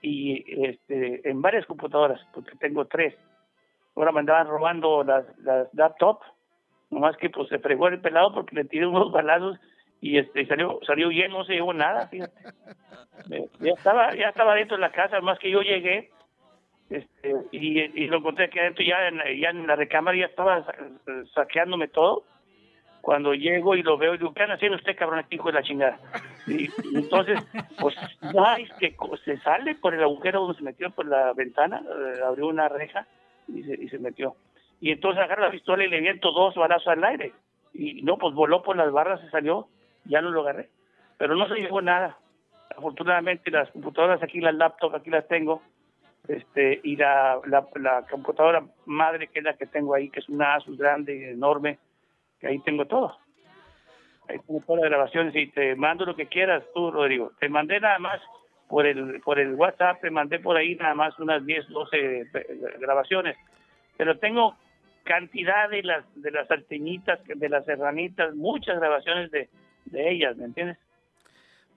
[0.01, 3.15] Y este, en varias computadoras, porque tengo tres.
[3.95, 6.25] Ahora me andaban robando las, las laptops,
[6.91, 9.57] nomás que pues se fregó el pelado porque le tiré unos balazos
[10.01, 12.33] y este salió salió bien, no se llevó nada, fíjate.
[13.61, 16.11] Ya estaba ya estaba dentro de la casa más que yo llegué
[16.89, 20.75] este, y, lo encontré aquí adentro ya en, ya en la recámara ya estaba sa-
[21.33, 22.23] saqueándome todo.
[23.01, 25.61] Cuando llego y lo veo y digo ¿qué haciendo usted cabrón aquí hijo de la
[25.61, 25.99] chingada?
[26.47, 27.39] y, entonces
[27.79, 27.95] pues
[28.35, 32.47] ay, que se sale por el agujero donde se metió por la ventana eh, abrió
[32.47, 33.05] una reja
[33.47, 34.35] y se, y se metió.
[34.81, 37.31] Y entonces agarra la pistola y le viento dos balazos al aire.
[37.73, 39.67] Y no pues voló por las barras se salió
[40.05, 40.69] ya no lo agarré.
[41.17, 42.17] Pero no se llevó nada.
[42.75, 45.61] Afortunadamente las computadoras aquí, las laptops aquí las tengo,
[46.27, 50.29] este, y la, la, la computadora madre que es la que tengo ahí, que es
[50.29, 51.79] una Asus grande, enorme,
[52.39, 53.17] que ahí tengo todo.
[54.27, 57.31] Ahí tengo todas las grabaciones y te mando lo que quieras tú, Rodrigo.
[57.39, 58.21] Te mandé nada más
[58.67, 62.25] por el, por el WhatsApp, te mandé por ahí nada más unas 10, 12 eh,
[62.79, 63.37] grabaciones,
[63.97, 64.55] pero tengo
[65.03, 69.49] cantidad de las de las salteñitas, de las serranitas, muchas grabaciones de,
[69.85, 70.79] de ellas, ¿me entiendes?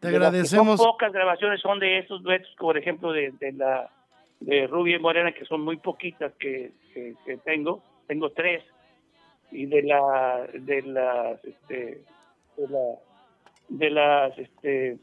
[0.00, 0.80] Te que son agradecemos.
[0.80, 3.90] pocas grabaciones son de estos duetos, por ejemplo, de, de la
[4.40, 7.82] de Rubia y Morena, que son muy poquitas que, que, que tengo.
[8.06, 8.64] Tengo tres.
[9.50, 12.04] Y de la de las este
[12.56, 12.98] de la
[13.68, 14.98] de las este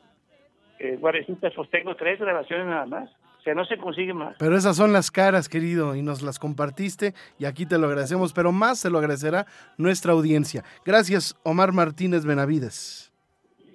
[0.79, 3.09] eh, guarecitas, pues tengo tres grabaciones nada más.
[3.39, 4.35] O sea, no se consigue más.
[4.39, 8.33] Pero esas son las caras, querido, y nos las compartiste y aquí te lo agradecemos,
[8.33, 9.45] pero más se lo agradecerá
[9.77, 10.63] nuestra audiencia.
[10.83, 13.13] Gracias, Omar Martínez Benavides.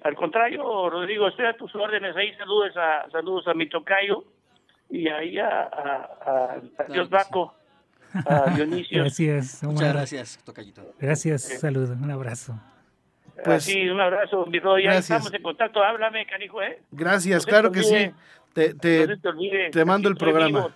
[0.03, 2.15] Al contrario, Rodrigo, estoy a tus órdenes.
[2.17, 4.25] Ahí saludos a saludos a mi tocayo
[4.91, 7.11] y ahí a, a, a, a Dios sí.
[7.13, 7.55] Baco,
[8.13, 8.99] a Dionisio.
[9.03, 9.73] Gracias, Omar.
[9.75, 10.93] Muchas gracias, Tocayito.
[10.99, 12.59] Gracias, saludo, un abrazo.
[13.43, 14.77] Pues- Así, un abrazo, mi Rodrigo.
[14.89, 15.17] Ya Gracias.
[15.17, 15.83] estamos en contacto.
[15.83, 16.81] Háblame, canijo, ¿eh?
[16.91, 18.11] Gracias, No claro te que sí.
[18.53, 19.69] Te, te- no te olvide.
[19.71, 20.47] te mando el programa.
[20.59, 20.71] vivo,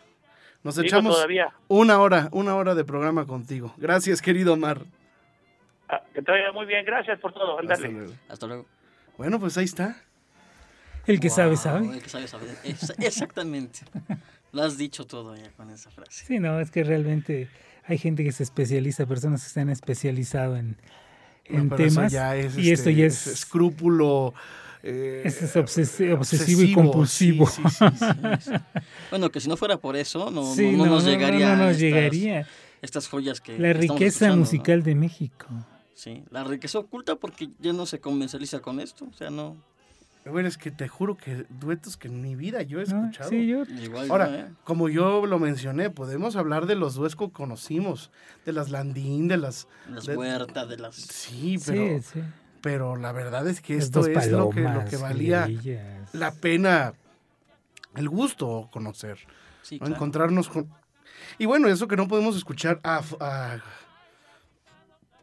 [0.64, 1.54] nos vivo echamos todavía.
[1.68, 3.74] una hora, una hora de programa contigo.
[3.78, 4.80] Gracias, querido Omar.
[5.90, 6.84] Ah, que te vaya muy bien.
[6.86, 7.60] Gracias por todo.
[7.60, 7.94] Hasta Ándale.
[7.94, 8.14] luego.
[8.30, 8.66] Hasta luego.
[9.18, 9.98] Bueno, pues ahí está.
[11.08, 11.88] El que sabe, Wow, sabe.
[11.96, 12.46] El que sabe, sabe.
[12.64, 13.80] Ex- Exactamente.
[14.52, 16.26] Lo has dicho todo ya con esa frase.
[16.26, 17.50] Sí, no, es que realmente
[17.86, 20.78] hay gente que se especializa, personas que se han especializado en,
[21.46, 22.12] en No, temas.
[22.12, 24.34] ya es, y esto este, ya es es, escúpulo.
[24.82, 27.48] eh, es obses- obsesivo y compulsivo.
[27.48, 28.06] sí, sí, sí,
[28.42, 28.52] sí.
[29.12, 31.50] Bueno, que si no fuera por eso, no, Sí, no, no nos no, llegaría.
[31.50, 32.48] no nos estas, llegaría.
[32.82, 33.60] Estas joyas que.
[33.60, 35.48] La riqueza musical de México.
[35.94, 39.06] Sí, la riqueza oculta porque ya no se comercializa con esto.
[39.06, 39.56] O sea, no.
[40.26, 43.02] Bueno, es que te juro que duetos que en mi vida yo he ¿no?
[43.02, 43.30] escuchado.
[43.30, 44.46] Sí, yo Igual Ahora, no, ¿eh?
[44.64, 48.10] como yo lo mencioné, podemos hablar de los duetos que conocimos,
[48.46, 49.68] de las Landín, de las...
[49.90, 50.96] Las de- huertas de las.
[50.96, 52.22] Sí, pero, sí, sí.
[52.62, 55.48] pero la verdad es que esto es lo que, lo palomas, que valía
[56.14, 56.94] la pena,
[57.96, 59.20] el gusto conocer,
[59.62, 59.80] Sí, ¿no?
[59.86, 59.96] claro.
[59.96, 60.68] encontrarnos con...
[61.38, 63.60] Y bueno, eso que no podemos escuchar a, a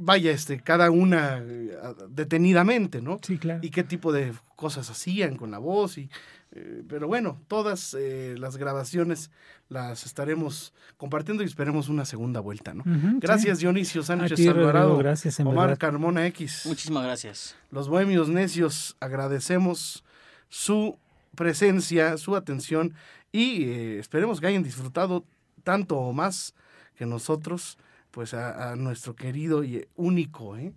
[0.05, 1.77] vaya, este, cada una eh,
[2.09, 3.19] detenidamente, ¿no?
[3.23, 3.61] Sí, claro.
[3.63, 6.09] Y qué tipo de cosas hacían con la voz y
[6.55, 9.31] eh, pero bueno, todas eh, las grabaciones
[9.71, 12.85] las estaremos compartiendo y esperemos una segunda vuelta, ¿no?
[13.21, 13.65] Gracias sí.
[13.65, 15.79] Dionisio Sánchez ti, Alvarado, gracias, en Omar verdad.
[15.79, 16.65] Carmona X.
[16.67, 17.57] Muchísimas gracias.
[17.71, 20.05] Los bohemios necios agradecemos
[20.51, 20.99] su
[21.35, 22.93] presencia, su atención
[23.33, 25.25] y eh, esperemos que hayan disfrutado
[25.65, 26.55] tanto o más
[26.97, 27.79] que nosotros,
[28.13, 30.73] pues a, a nuestro querido y único, ¿eh?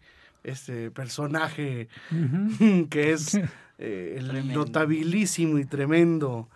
[0.45, 1.87] este personaje
[2.89, 3.35] que es
[3.77, 4.59] eh, el Tremendo.
[4.59, 6.49] notabilísimo y tremendo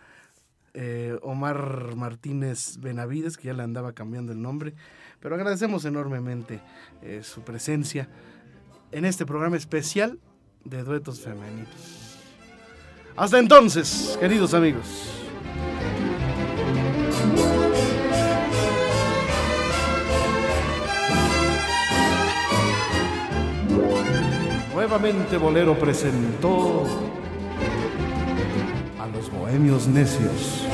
[0.74, 4.74] eh, Omar Martínez Benavides, que ya le andaba cambiando el nombre,
[5.20, 6.62] pero agradecemos enormemente
[7.02, 8.08] eh, su presencia
[8.92, 10.20] en este programa especial
[10.64, 12.18] de duetos femeninos.
[13.16, 15.26] Hasta entonces, queridos amigos.
[24.90, 26.84] Nuevamente Bolero presentó
[29.00, 30.66] a los bohemios necios.